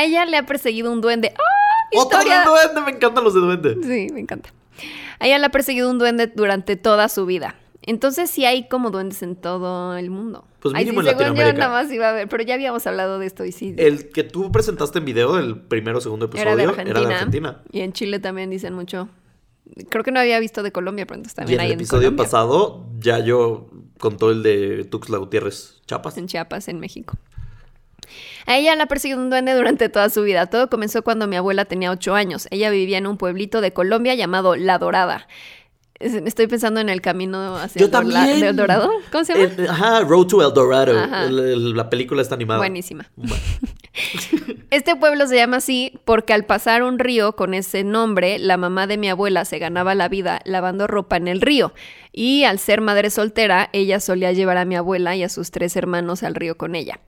A 0.00 0.04
ella 0.04 0.24
le 0.24 0.36
ha 0.38 0.46
perseguido 0.46 0.90
un 0.90 1.00
duende. 1.00 1.34
¡Ah! 1.36 1.88
¡Otro 1.94 2.18
de 2.20 2.24
Historia. 2.24 2.44
duende! 2.44 2.80
Me 2.90 2.96
encantan 2.96 3.22
los 3.24 3.34
de 3.34 3.40
duende. 3.40 3.74
Sí, 3.82 4.12
me 4.12 4.20
encanta. 4.20 4.50
A 5.18 5.26
ella 5.26 5.38
le 5.38 5.46
ha 5.46 5.50
perseguido 5.50 5.90
un 5.90 5.98
duende 5.98 6.26
durante 6.28 6.76
toda 6.76 7.08
su 7.08 7.26
vida. 7.26 7.56
Entonces 7.82 8.30
sí 8.30 8.44
hay 8.46 8.68
como 8.68 8.90
duendes 8.90 9.22
en 9.22 9.36
todo 9.36 9.96
el 9.96 10.10
mundo. 10.10 10.46
Pues 10.60 10.74
Ay, 10.74 10.84
mínimo 10.84 11.02
sí, 11.02 11.08
en 11.08 11.12
según 11.18 11.24
yo 11.24 11.28
Latinoamérica. 11.42 11.68
nada 11.68 11.82
más 11.82 11.92
iba 11.92 12.08
a 12.08 12.12
ver, 12.12 12.28
pero 12.28 12.42
ya 12.44 12.54
habíamos 12.54 12.86
hablado 12.86 13.18
de 13.18 13.26
esto 13.26 13.44
y 13.44 13.52
sí. 13.52 13.74
El 13.78 14.10
que 14.10 14.22
tú 14.24 14.50
presentaste 14.52 14.98
en 15.00 15.04
video, 15.04 15.38
el 15.38 15.58
primero 15.60 15.98
o 15.98 16.00
segundo 16.00 16.26
episodio, 16.26 16.48
era 16.52 16.56
de 16.56 16.62
Argentina. 16.64 16.98
era 17.00 17.08
de 17.08 17.14
Argentina. 17.14 17.60
Y 17.72 17.80
en 17.80 17.92
Chile 17.92 18.18
también 18.20 18.48
dicen 18.50 18.72
mucho. 18.74 19.08
Creo 19.88 20.02
que 20.04 20.12
no 20.12 20.20
había 20.20 20.38
visto 20.40 20.62
de 20.62 20.72
Colombia, 20.72 21.06
pero 21.06 21.16
entonces 21.18 21.34
Y 21.34 21.36
también 21.36 21.60
en 21.60 21.66
hay 21.66 21.72
el 21.72 21.78
episodio 21.78 22.08
en 22.08 22.16
pasado, 22.16 22.86
ya 22.98 23.18
yo 23.18 23.68
contó 23.98 24.30
el 24.30 24.42
de 24.42 24.84
Tuxtla 24.84 25.18
Gutiérrez 25.18 25.80
Chapas. 25.86 26.16
en 26.18 26.26
Chiapas, 26.26 26.68
en 26.68 26.80
México. 26.80 27.16
A 28.46 28.56
ella 28.58 28.74
la 28.76 28.84
ha 28.84 28.86
perseguido 28.86 29.20
un 29.20 29.30
duende 29.30 29.52
durante 29.54 29.88
toda 29.88 30.10
su 30.10 30.22
vida. 30.22 30.46
Todo 30.46 30.68
comenzó 30.70 31.02
cuando 31.02 31.26
mi 31.26 31.36
abuela 31.36 31.64
tenía 31.64 31.90
ocho 31.90 32.14
años. 32.14 32.48
Ella 32.50 32.70
vivía 32.70 32.98
en 32.98 33.06
un 33.06 33.16
pueblito 33.16 33.60
de 33.60 33.72
Colombia 33.72 34.14
llamado 34.14 34.56
La 34.56 34.78
Dorada. 34.78 35.26
Es- 35.98 36.14
Estoy 36.14 36.46
pensando 36.46 36.80
en 36.80 36.88
el 36.88 37.02
camino 37.02 37.56
hacia 37.58 37.78
Yo 37.80 37.86
el 37.86 37.90
también. 37.92 38.40
del 38.40 38.56
Dorado. 38.56 38.90
¿Cómo 39.12 39.22
se 39.24 39.34
llama? 39.34 39.54
El- 39.58 39.68
ajá, 39.68 40.00
Road 40.00 40.26
to 40.28 40.46
El 40.46 40.54
Dorado. 40.54 41.26
El- 41.26 41.38
el- 41.38 41.76
la 41.76 41.90
película 41.90 42.22
está 42.22 42.34
animada. 42.36 42.58
Buenísima. 42.58 43.10
Bueno. 43.16 43.34
Este 44.70 44.94
pueblo 44.94 45.26
se 45.26 45.34
llama 45.36 45.56
así 45.58 45.98
porque 46.04 46.32
al 46.32 46.44
pasar 46.44 46.84
un 46.84 46.98
río 47.00 47.34
con 47.34 47.54
ese 47.54 47.82
nombre, 47.82 48.38
la 48.38 48.56
mamá 48.56 48.86
de 48.86 48.96
mi 48.98 49.08
abuela 49.08 49.44
se 49.44 49.58
ganaba 49.58 49.94
la 49.96 50.08
vida 50.08 50.40
lavando 50.44 50.86
ropa 50.86 51.16
en 51.16 51.26
el 51.28 51.40
río. 51.40 51.72
Y 52.12 52.44
al 52.44 52.58
ser 52.60 52.80
madre 52.80 53.10
soltera, 53.10 53.68
ella 53.72 53.98
solía 54.00 54.32
llevar 54.32 54.56
a 54.58 54.64
mi 54.64 54.76
abuela 54.76 55.16
y 55.16 55.24
a 55.24 55.28
sus 55.28 55.50
tres 55.50 55.74
hermanos 55.76 56.22
al 56.22 56.34
río 56.36 56.56
con 56.56 56.76
ella. 56.76 57.00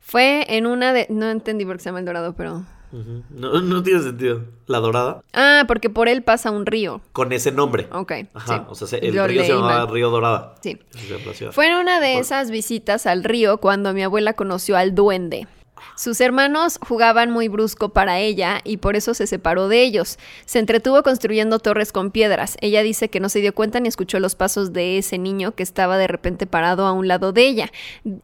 Fue 0.00 0.44
en 0.56 0.66
una 0.66 0.92
de... 0.92 1.06
No 1.10 1.30
entendí 1.30 1.64
por 1.64 1.76
qué 1.76 1.82
se 1.82 1.88
llama 1.90 1.98
El 2.00 2.06
Dorado, 2.06 2.34
pero... 2.34 2.64
No, 2.90 3.60
no 3.60 3.82
tiene 3.82 4.00
sentido. 4.00 4.44
La 4.66 4.78
dorada. 4.78 5.22
Ah, 5.34 5.64
porque 5.68 5.90
por 5.90 6.08
él 6.08 6.22
pasa 6.22 6.50
un 6.50 6.64
río. 6.64 7.02
Con 7.12 7.30
ese 7.34 7.52
nombre. 7.52 7.86
Ok. 7.92 8.12
Ajá. 8.32 8.56
sí. 8.56 8.62
O 8.68 8.74
sea, 8.74 8.86
se- 8.88 9.06
el 9.06 9.12
Yo 9.12 9.26
río 9.26 9.42
se 9.42 9.50
llamaba 9.50 9.84
mal. 9.84 9.92
Río 9.92 10.08
Dorada. 10.08 10.54
Sí. 10.62 10.78
Fue 11.52 11.66
en 11.68 11.76
una 11.76 12.00
de 12.00 12.14
Por- 12.14 12.22
esas 12.22 12.50
visitas 12.50 13.04
al 13.06 13.24
río 13.24 13.58
cuando 13.58 13.92
mi 13.92 14.02
abuela 14.02 14.32
conoció 14.32 14.74
al 14.78 14.94
duende. 14.94 15.46
Sus 15.96 16.20
hermanos 16.20 16.78
jugaban 16.86 17.30
muy 17.30 17.48
brusco 17.48 17.90
para 17.90 18.18
ella 18.18 18.60
y 18.64 18.78
por 18.78 18.96
eso 18.96 19.14
se 19.14 19.26
separó 19.26 19.68
de 19.68 19.82
ellos. 19.82 20.18
Se 20.44 20.58
entretuvo 20.58 21.02
construyendo 21.02 21.58
torres 21.58 21.92
con 21.92 22.10
piedras. 22.10 22.56
Ella 22.60 22.82
dice 22.82 23.08
que 23.08 23.20
no 23.20 23.28
se 23.28 23.40
dio 23.40 23.54
cuenta 23.54 23.80
ni 23.80 23.88
escuchó 23.88 24.20
los 24.20 24.34
pasos 24.34 24.72
de 24.72 24.98
ese 24.98 25.18
niño 25.18 25.52
que 25.52 25.62
estaba 25.62 25.98
de 25.98 26.06
repente 26.06 26.46
parado 26.46 26.86
a 26.86 26.92
un 26.92 27.08
lado 27.08 27.32
de 27.32 27.46
ella. 27.46 27.70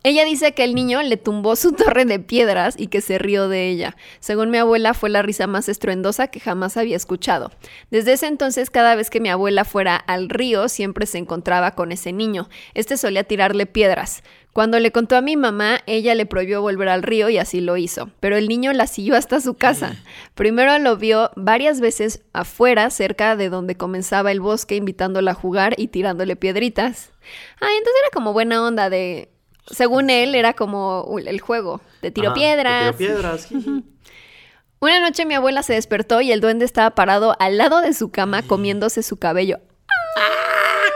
Ella 0.02 0.24
dice 0.24 0.52
que 0.52 0.64
el 0.64 0.74
niño 0.74 1.02
le 1.02 1.16
tumbó 1.16 1.56
su 1.56 1.72
torre 1.72 2.04
de 2.04 2.18
piedras 2.18 2.74
y 2.78 2.88
que 2.88 3.00
se 3.00 3.18
rió 3.18 3.48
de 3.48 3.68
ella. 3.68 3.96
Según 4.20 4.50
mi 4.50 4.58
abuela 4.58 4.94
fue 4.94 5.10
la 5.10 5.22
risa 5.22 5.46
más 5.46 5.68
estruendosa 5.68 6.28
que 6.28 6.40
jamás 6.40 6.76
había 6.76 6.96
escuchado. 6.96 7.50
Desde 7.90 8.12
ese 8.12 8.26
entonces 8.26 8.70
cada 8.70 8.94
vez 8.94 9.10
que 9.10 9.20
mi 9.20 9.28
abuela 9.28 9.64
fuera 9.64 9.96
al 9.96 10.28
río 10.28 10.68
siempre 10.68 11.06
se 11.06 11.18
encontraba 11.18 11.72
con 11.72 11.92
ese 11.92 12.12
niño. 12.12 12.48
Este 12.74 12.96
solía 12.96 13.24
tirarle 13.24 13.66
piedras. 13.66 14.22
Cuando 14.54 14.78
le 14.78 14.92
contó 14.92 15.16
a 15.16 15.20
mi 15.20 15.36
mamá, 15.36 15.80
ella 15.86 16.14
le 16.14 16.26
prohibió 16.26 16.62
volver 16.62 16.88
al 16.88 17.02
río 17.02 17.28
y 17.28 17.38
así 17.38 17.60
lo 17.60 17.76
hizo. 17.76 18.10
Pero 18.20 18.36
el 18.36 18.46
niño 18.46 18.72
la 18.72 18.86
siguió 18.86 19.16
hasta 19.16 19.40
su 19.40 19.54
casa. 19.54 19.96
Primero 20.36 20.78
lo 20.78 20.96
vio 20.96 21.32
varias 21.34 21.80
veces 21.80 22.22
afuera, 22.32 22.88
cerca 22.90 23.34
de 23.34 23.48
donde 23.48 23.76
comenzaba 23.76 24.30
el 24.30 24.38
bosque, 24.40 24.76
invitándola 24.76 25.32
a 25.32 25.34
jugar 25.34 25.74
y 25.76 25.88
tirándole 25.88 26.36
piedritas. 26.36 27.10
Ah, 27.60 27.66
entonces 27.76 27.94
era 28.00 28.10
como 28.12 28.32
buena 28.32 28.62
onda 28.62 28.90
de... 28.90 29.28
Según 29.66 30.08
él, 30.08 30.36
era 30.36 30.52
como 30.52 31.16
el 31.18 31.40
juego 31.40 31.80
de 32.00 32.12
tiro 32.12 32.28
Ajá, 32.28 32.34
piedras. 32.34 32.92
te 32.92 32.98
tiro 32.98 33.14
piedras. 33.14 33.48
Una 34.78 35.00
noche 35.00 35.26
mi 35.26 35.34
abuela 35.34 35.64
se 35.64 35.72
despertó 35.72 36.20
y 36.20 36.30
el 36.30 36.40
duende 36.40 36.64
estaba 36.64 36.90
parado 36.94 37.34
al 37.40 37.58
lado 37.58 37.80
de 37.80 37.92
su 37.92 38.12
cama 38.12 38.42
comiéndose 38.42 39.02
su 39.02 39.16
cabello. 39.16 39.58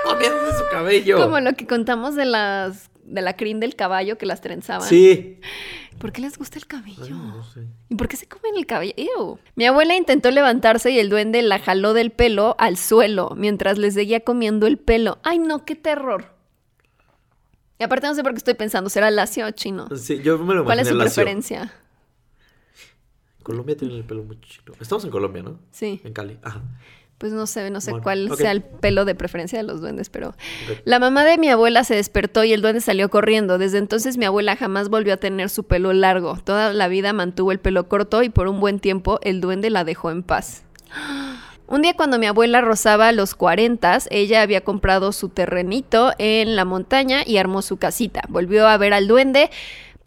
Comiéndose 0.05 0.59
su 0.59 0.65
cabello. 0.71 1.19
Como 1.19 1.41
lo 1.41 1.55
que 1.55 1.67
contamos 1.67 2.15
de 2.15 2.25
las 2.25 2.88
de 3.13 3.23
la 3.23 3.37
crin 3.37 3.61
del 3.61 3.75
caballo 3.77 4.19
que 4.19 4.27
las 4.27 4.41
trenzaban. 4.41 4.89
Sí. 4.89 5.41
¿Por 5.99 6.13
qué 6.13 6.21
les 6.21 6.39
gusta 6.39 6.59
el 6.59 6.67
cabello? 6.67 7.03
Ay, 7.05 7.11
no 7.13 7.43
sé. 7.45 7.67
¿Y 7.89 7.97
por 7.97 8.07
qué 8.09 8.17
se 8.17 8.29
comen 8.29 8.57
el 8.57 8.67
cabello? 8.67 8.93
Ew. 8.97 9.39
Mi 9.57 9.67
abuela 9.67 9.97
intentó 9.97 10.31
levantarse 10.31 10.91
y 10.91 10.99
el 10.99 11.09
duende 11.09 11.43
la 11.43 11.59
jaló 11.59 11.93
del 11.93 12.13
pelo 12.13 12.55
al 12.59 12.77
suelo 12.77 13.33
mientras 13.37 13.79
le 13.79 13.91
seguía 13.91 14.21
comiendo 14.21 14.67
el 14.67 14.79
pelo. 14.79 15.19
¡Ay, 15.25 15.39
no! 15.39 15.65
¡Qué 15.65 15.75
terror! 15.75 16.35
Y 17.81 17.85
aparte 17.85 18.07
no 18.09 18.15
sé 18.15 18.23
por 18.23 18.33
qué 18.33 18.39
estoy 18.39 18.55
pensando, 18.55 18.91
¿será 18.91 19.11
lacio 19.11 19.47
o 19.47 19.51
chino? 19.53 19.89
Sí, 19.97 20.21
yo 20.23 20.39
me 20.39 20.55
lo 20.55 20.65
¿Cuál 20.65 20.81
es 20.81 20.89
su 20.89 20.95
lacio. 20.95 21.15
preferencia? 21.15 21.73
Colombia 23.43 23.77
tiene 23.77 23.97
el 23.97 24.05
pelo 24.05 24.25
muy 24.25 24.39
chino. 24.41 24.75
Estamos 24.81 25.05
en 25.05 25.11
Colombia, 25.11 25.43
¿no? 25.43 25.59
Sí. 25.71 26.01
En 26.05 26.13
Cali. 26.13 26.39
Ajá. 26.43 26.61
Pues 27.19 27.33
no 27.33 27.49
sé, 27.49 27.69
no 27.71 27.81
sé 27.81 27.91
Bueno, 27.91 28.05
cuál 28.05 28.37
sea 28.37 28.53
el 28.53 28.63
pelo 28.63 29.05
de 29.05 29.17
preferencia 29.17 29.59
de 29.59 29.65
los 29.65 29.81
duendes, 29.81 30.09
pero... 30.09 30.35
La 30.85 31.01
mamá 31.01 31.25
de 31.25 31.37
mi 31.37 31.49
abuela 31.49 31.83
se 31.83 31.97
despertó 31.97 32.45
y 32.45 32.53
el 32.53 32.63
duende 32.63 32.81
salió 32.81 33.11
corriendo. 33.11 33.59
Desde 33.59 33.79
entonces 33.79 34.17
mi 34.17 34.25
abuela 34.25 34.55
jamás 34.55 34.89
volvió 34.89 35.15
a 35.15 35.17
tener 35.17 35.51
su 35.51 35.65
pelo 35.65 35.93
largo. 35.93 36.39
Toda 36.45 36.73
la 36.73 36.87
vida 36.87 37.13
mantuvo 37.13 37.51
el 37.51 37.59
pelo 37.59 37.89
corto 37.89 38.23
y 38.23 38.29
por 38.29 38.47
un 38.47 38.61
buen 38.61 38.79
tiempo 38.79 39.19
el 39.23 39.41
duende 39.41 39.69
la 39.69 39.83
dejó 39.83 40.13
en 40.13 40.23
paz. 40.23 40.63
Un 41.67 41.83
día 41.83 41.93
cuando 41.93 42.19
mi 42.19 42.25
abuela 42.25 42.63
rozaba 42.63 43.13
los 43.13 43.35
40, 43.35 43.99
ella 44.09 44.41
había 44.41 44.63
comprado 44.63 45.13
su 45.13 45.29
terrenito 45.29 46.13
en 46.17 46.57
la 46.57 46.65
montaña 46.65 47.25
y 47.27 47.37
armó 47.37 47.61
su 47.61 47.77
casita. 47.77 48.23
Volvió 48.31 48.67
a 48.67 48.79
ver 48.79 48.95
al 48.95 49.07
duende. 49.07 49.51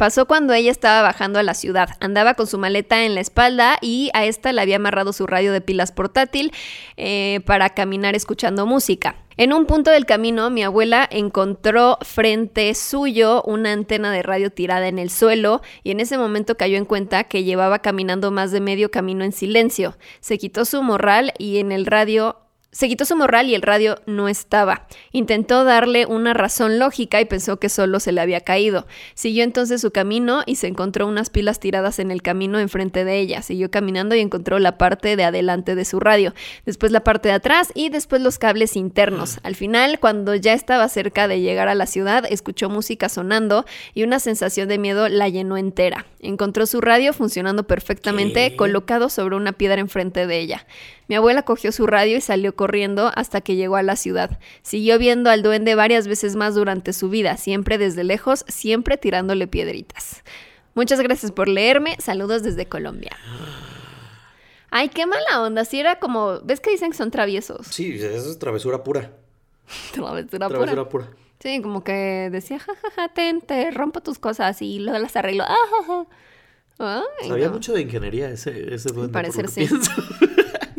Pasó 0.01 0.25
cuando 0.25 0.55
ella 0.55 0.71
estaba 0.71 1.03
bajando 1.03 1.37
a 1.37 1.43
la 1.43 1.53
ciudad. 1.53 1.89
Andaba 1.99 2.33
con 2.33 2.47
su 2.47 2.57
maleta 2.57 3.05
en 3.05 3.13
la 3.13 3.21
espalda 3.21 3.77
y 3.81 4.09
a 4.15 4.25
esta 4.25 4.51
le 4.51 4.59
había 4.59 4.77
amarrado 4.77 5.13
su 5.13 5.27
radio 5.27 5.53
de 5.53 5.61
pilas 5.61 5.91
portátil 5.91 6.51
eh, 6.97 7.41
para 7.45 7.69
caminar 7.69 8.15
escuchando 8.15 8.65
música. 8.65 9.17
En 9.37 9.53
un 9.53 9.67
punto 9.67 9.91
del 9.91 10.07
camino, 10.07 10.49
mi 10.49 10.63
abuela 10.63 11.07
encontró 11.11 11.99
frente 12.01 12.73
suyo 12.73 13.43
una 13.43 13.73
antena 13.73 14.11
de 14.11 14.23
radio 14.23 14.49
tirada 14.49 14.87
en 14.87 14.97
el 14.97 15.11
suelo 15.11 15.61
y 15.83 15.91
en 15.91 15.99
ese 15.99 16.17
momento 16.17 16.57
cayó 16.57 16.77
en 16.77 16.85
cuenta 16.85 17.25
que 17.25 17.43
llevaba 17.43 17.83
caminando 17.83 18.31
más 18.31 18.51
de 18.51 18.59
medio 18.59 18.89
camino 18.89 19.23
en 19.23 19.33
silencio. 19.33 19.99
Se 20.19 20.39
quitó 20.39 20.65
su 20.65 20.81
morral 20.81 21.31
y 21.37 21.59
en 21.59 21.71
el 21.71 21.85
radio 21.85 22.37
se 22.71 22.87
quitó 22.87 23.03
su 23.03 23.17
morral 23.17 23.49
y 23.49 23.55
el 23.55 23.61
radio 23.61 23.97
no 24.05 24.29
estaba. 24.29 24.87
Intentó 25.11 25.65
darle 25.65 26.05
una 26.05 26.33
razón 26.33 26.79
lógica 26.79 27.19
y 27.19 27.25
pensó 27.25 27.59
que 27.59 27.67
solo 27.67 27.99
se 27.99 28.13
le 28.13 28.21
había 28.21 28.41
caído. 28.41 28.87
Siguió 29.13 29.43
entonces 29.43 29.81
su 29.81 29.91
camino 29.91 30.43
y 30.45 30.55
se 30.55 30.67
encontró 30.67 31.05
unas 31.05 31.29
pilas 31.29 31.59
tiradas 31.59 31.99
en 31.99 32.11
el 32.11 32.21
camino 32.21 32.59
enfrente 32.59 33.03
de 33.03 33.19
ella. 33.19 33.41
Siguió 33.41 33.69
caminando 33.69 34.15
y 34.15 34.21
encontró 34.21 34.57
la 34.59 34.77
parte 34.77 35.17
de 35.17 35.25
adelante 35.25 35.75
de 35.75 35.83
su 35.83 35.99
radio, 35.99 36.33
después 36.65 36.93
la 36.93 37.03
parte 37.03 37.27
de 37.27 37.35
atrás 37.35 37.71
y 37.75 37.89
después 37.89 38.21
los 38.21 38.39
cables 38.39 38.77
internos. 38.77 39.39
Al 39.43 39.55
final, 39.55 39.99
cuando 39.99 40.33
ya 40.35 40.53
estaba 40.53 40.87
cerca 40.87 41.27
de 41.27 41.41
llegar 41.41 41.67
a 41.67 41.75
la 41.75 41.85
ciudad, 41.85 42.23
escuchó 42.29 42.69
música 42.69 43.09
sonando 43.09 43.65
y 43.93 44.03
una 44.03 44.19
sensación 44.19 44.69
de 44.69 44.77
miedo 44.77 45.09
la 45.09 45.27
llenó 45.27 45.57
entera. 45.57 46.05
Encontró 46.21 46.65
su 46.65 46.79
radio 46.79 47.11
funcionando 47.11 47.63
perfectamente, 47.63 48.51
¿Qué? 48.51 48.55
colocado 48.55 49.09
sobre 49.09 49.35
una 49.35 49.51
piedra 49.51 49.81
enfrente 49.81 50.25
de 50.25 50.39
ella. 50.39 50.65
Mi 51.11 51.17
abuela 51.17 51.43
cogió 51.43 51.73
su 51.73 51.87
radio 51.87 52.15
y 52.15 52.21
salió 52.21 52.55
corriendo 52.55 53.11
hasta 53.13 53.41
que 53.41 53.57
llegó 53.57 53.75
a 53.75 53.83
la 53.83 53.97
ciudad. 53.97 54.39
Siguió 54.61 54.97
viendo 54.97 55.29
al 55.29 55.43
duende 55.43 55.75
varias 55.75 56.07
veces 56.07 56.37
más 56.37 56.55
durante 56.55 56.93
su 56.93 57.09
vida, 57.09 57.35
siempre 57.35 57.77
desde 57.77 58.05
lejos, 58.05 58.45
siempre 58.47 58.95
tirándole 58.95 59.45
piedritas. 59.45 60.23
Muchas 60.73 61.01
gracias 61.01 61.33
por 61.33 61.49
leerme. 61.49 61.97
Saludos 61.99 62.43
desde 62.43 62.65
Colombia. 62.65 63.11
Ay, 64.69 64.87
qué 64.87 65.05
mala 65.05 65.41
onda. 65.41 65.65
Si 65.65 65.81
era 65.81 65.99
como. 65.99 66.39
¿Ves 66.45 66.61
que 66.61 66.71
dicen 66.71 66.91
que 66.91 66.97
son 66.97 67.11
traviesos? 67.11 67.67
Sí, 67.67 67.93
eso 67.93 68.31
es 68.31 68.39
travesura 68.39 68.81
pura. 68.81 69.11
Travesura 69.91 70.47
pura. 70.47 70.59
Travesura 70.59 70.87
pura. 70.87 71.09
Sí, 71.41 71.61
como 71.61 71.83
que 71.83 72.29
decía, 72.31 72.57
jajaja, 72.57 73.09
ten, 73.09 73.41
te 73.41 73.69
rompo 73.71 73.99
tus 73.99 74.17
cosas 74.17 74.61
y 74.61 74.79
luego 74.79 74.97
las 74.99 75.13
arreglo. 75.17 75.43
Ah, 75.45 75.57
ja, 75.71 75.83
ja. 75.87 77.03
Ay, 77.21 77.27
Sabía 77.27 77.47
no. 77.47 77.53
mucho 77.55 77.73
de 77.73 77.81
ingeniería 77.81 78.29
ese, 78.29 78.73
ese 78.73 78.93
duende. 78.93 79.11
parecer 79.11 79.49
sí. 79.49 79.67
pienso. 79.67 79.91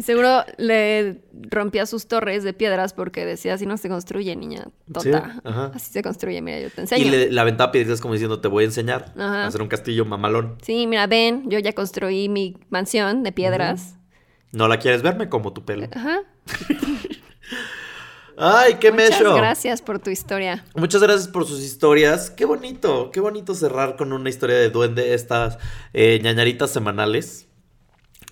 Y 0.03 0.05
seguro 0.05 0.45
le 0.59 1.21
rompía 1.49 1.87
sus 1.87 2.09
torres 2.09 2.43
de 2.43 2.53
piedras 2.53 2.93
porque 2.93 3.25
decía, 3.25 3.55
así 3.55 3.67
no 3.67 3.77
se 3.77 3.89
construye, 3.89 4.35
niña. 4.35 4.67
Sí, 5.01 5.13
ajá. 5.13 5.71
Así 5.73 5.93
se 5.93 6.03
construye, 6.03 6.43
mira, 6.43 6.59
yo 6.59 6.71
te 6.71 6.81
enseño. 6.81 7.07
Y 7.07 7.09
le, 7.09 7.31
la 7.31 7.43
aventaba 7.43 7.71
piedritas 7.71 8.01
como 8.01 8.15
diciendo, 8.15 8.41
te 8.41 8.49
voy 8.49 8.65
a 8.65 8.67
enseñar 8.67 9.13
Ajá. 9.17 9.45
a 9.45 9.47
hacer 9.47 9.63
un 9.63 9.69
castillo 9.69 10.05
mamalón. 10.05 10.59
Sí, 10.61 10.89
mira, 10.89 11.07
ven, 11.07 11.49
yo 11.49 11.61
ya 11.61 11.73
construí 11.73 12.29
mi 12.29 12.57
mansión 12.69 13.23
de 13.23 13.31
piedras. 13.31 13.95
No 14.51 14.67
la 14.67 14.81
quieres 14.81 15.03
verme 15.03 15.29
como 15.29 15.53
tu 15.53 15.65
pelo. 15.65 15.87
Ajá. 15.95 16.23
Ay, 18.37 18.75
qué 18.81 18.91
Muchas 18.91 19.21
mecho. 19.21 19.37
gracias 19.37 19.83
por 19.83 20.01
tu 20.01 20.11
historia. 20.11 20.65
Muchas 20.75 21.01
gracias 21.01 21.29
por 21.29 21.47
sus 21.47 21.61
historias. 21.61 22.29
Qué 22.29 22.45
bonito, 22.45 23.13
qué 23.13 23.21
bonito 23.21 23.55
cerrar 23.55 23.95
con 23.95 24.13
una 24.13 24.29
historia 24.29 24.57
de 24.57 24.69
duende 24.69 25.15
estas 25.15 25.59
eh, 25.93 26.19
ñañaritas 26.25 26.73
semanales. 26.73 27.47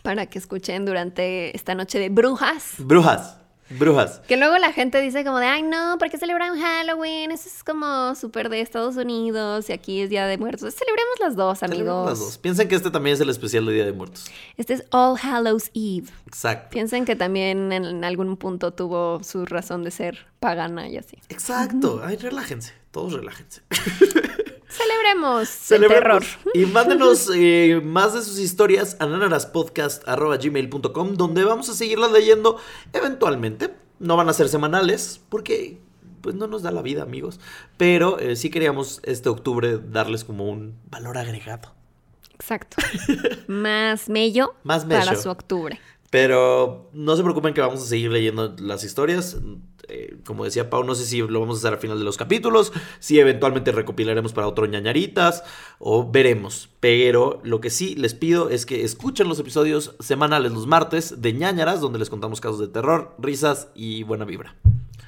Para 0.02 0.26
que 0.26 0.38
escuchen 0.38 0.84
durante 0.86 1.54
esta 1.56 1.74
noche 1.74 1.98
de 1.98 2.08
brujas. 2.08 2.74
Brujas, 2.78 3.36
brujas. 3.78 4.20
Que 4.26 4.36
luego 4.36 4.56
la 4.58 4.72
gente 4.72 5.00
dice 5.00 5.24
como 5.24 5.38
de, 5.38 5.46
ay 5.46 5.62
no, 5.62 5.98
¿por 5.98 6.08
qué 6.10 6.16
celebran 6.16 6.58
Halloween? 6.58 7.30
Eso 7.30 7.48
es 7.48 7.62
como 7.62 8.14
súper 8.14 8.48
de 8.48 8.60
Estados 8.60 8.96
Unidos 8.96 9.68
y 9.68 9.72
aquí 9.72 10.00
es 10.00 10.10
Día 10.10 10.26
de 10.26 10.38
Muertos. 10.38 10.74
Celebremos 10.74 11.20
las 11.20 11.36
dos, 11.36 11.62
amigos. 11.62 11.78
Celebremos 11.78 12.08
las 12.10 12.18
dos. 12.18 12.38
Piensen 12.38 12.68
que 12.68 12.76
este 12.76 12.90
también 12.90 13.14
es 13.14 13.20
el 13.20 13.28
especial 13.28 13.66
de 13.66 13.72
Día 13.74 13.84
de 13.84 13.92
Muertos. 13.92 14.24
Este 14.56 14.74
es 14.74 14.84
All 14.90 15.18
Hallows 15.22 15.70
Eve. 15.74 16.08
Exacto. 16.26 16.70
Piensen 16.70 17.04
que 17.04 17.16
también 17.16 17.72
en 17.72 18.04
algún 18.04 18.36
punto 18.36 18.72
tuvo 18.72 19.22
su 19.22 19.44
razón 19.44 19.84
de 19.84 19.90
ser 19.90 20.26
pagana 20.40 20.88
y 20.88 20.96
así. 20.96 21.16
Exacto. 21.28 22.00
Ay, 22.04 22.16
relájense. 22.16 22.72
Todos 22.90 23.12
relájense. 23.12 23.62
Celebremos, 24.68 25.48
Celebremos. 25.60 25.96
el 25.96 26.02
terror. 26.02 26.22
Y 26.54 26.66
mándenos 26.66 27.30
eh, 27.34 27.80
más 27.84 28.14
de 28.14 28.22
sus 28.22 28.38
historias 28.38 28.96
a 28.98 29.06
nanaraspodcast.gmail.com 29.06 31.14
donde 31.14 31.44
vamos 31.44 31.68
a 31.68 31.74
seguirlas 31.74 32.12
leyendo 32.12 32.58
eventualmente. 32.92 33.74
No 33.98 34.16
van 34.16 34.28
a 34.28 34.32
ser 34.32 34.48
semanales 34.48 35.20
porque 35.28 35.78
pues 36.22 36.34
no 36.34 36.46
nos 36.46 36.62
da 36.62 36.70
la 36.70 36.82
vida, 36.82 37.02
amigos. 37.02 37.40
Pero 37.76 38.18
eh, 38.18 38.36
sí 38.36 38.50
queríamos 38.50 39.00
este 39.04 39.28
octubre 39.28 39.78
darles 39.78 40.24
como 40.24 40.48
un 40.48 40.78
valor 40.90 41.18
agregado. 41.18 41.74
Exacto. 42.34 42.76
Más 43.46 44.08
mello 44.08 44.54
Más 44.64 44.84
para 44.84 45.04
mello. 45.04 45.20
su 45.20 45.30
octubre. 45.30 45.78
Pero 46.10 46.90
no 46.92 47.16
se 47.16 47.22
preocupen 47.22 47.54
que 47.54 47.60
vamos 47.60 47.82
a 47.82 47.86
seguir 47.86 48.10
leyendo 48.10 48.54
las 48.58 48.82
historias. 48.82 49.36
Eh, 49.90 50.16
como 50.24 50.44
decía 50.44 50.70
Pau, 50.70 50.84
no 50.84 50.94
sé 50.94 51.04
si 51.04 51.18
lo 51.20 51.40
vamos 51.40 51.56
a 51.56 51.58
hacer 51.58 51.72
al 51.74 51.80
final 51.80 51.98
de 51.98 52.04
los 52.04 52.16
capítulos, 52.16 52.72
si 52.98 53.18
eventualmente 53.18 53.72
recopilaremos 53.72 54.32
para 54.32 54.46
otro 54.46 54.66
ñañaritas 54.66 55.44
o 55.78 56.10
veremos. 56.10 56.70
Pero 56.80 57.40
lo 57.42 57.60
que 57.60 57.70
sí 57.70 57.94
les 57.96 58.14
pido 58.14 58.50
es 58.50 58.66
que 58.66 58.84
escuchen 58.84 59.28
los 59.28 59.38
episodios 59.38 59.96
semanales 60.00 60.52
los 60.52 60.66
martes 60.66 61.20
de 61.20 61.32
ñañaras, 61.32 61.80
donde 61.80 61.98
les 61.98 62.10
contamos 62.10 62.40
casos 62.40 62.60
de 62.60 62.68
terror, 62.68 63.14
risas 63.18 63.68
y 63.74 64.02
buena 64.04 64.24
vibra. 64.24 64.54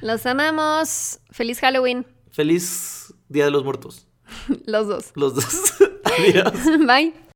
Los 0.00 0.26
amamos. 0.26 1.20
Feliz 1.30 1.60
Halloween. 1.60 2.06
Feliz 2.32 3.14
Día 3.28 3.44
de 3.44 3.50
los 3.50 3.64
Muertos. 3.64 4.06
Los 4.66 4.88
dos. 4.88 5.12
Los 5.14 5.34
dos. 5.34 5.74
Adiós. 6.04 6.52
Bye. 6.86 7.14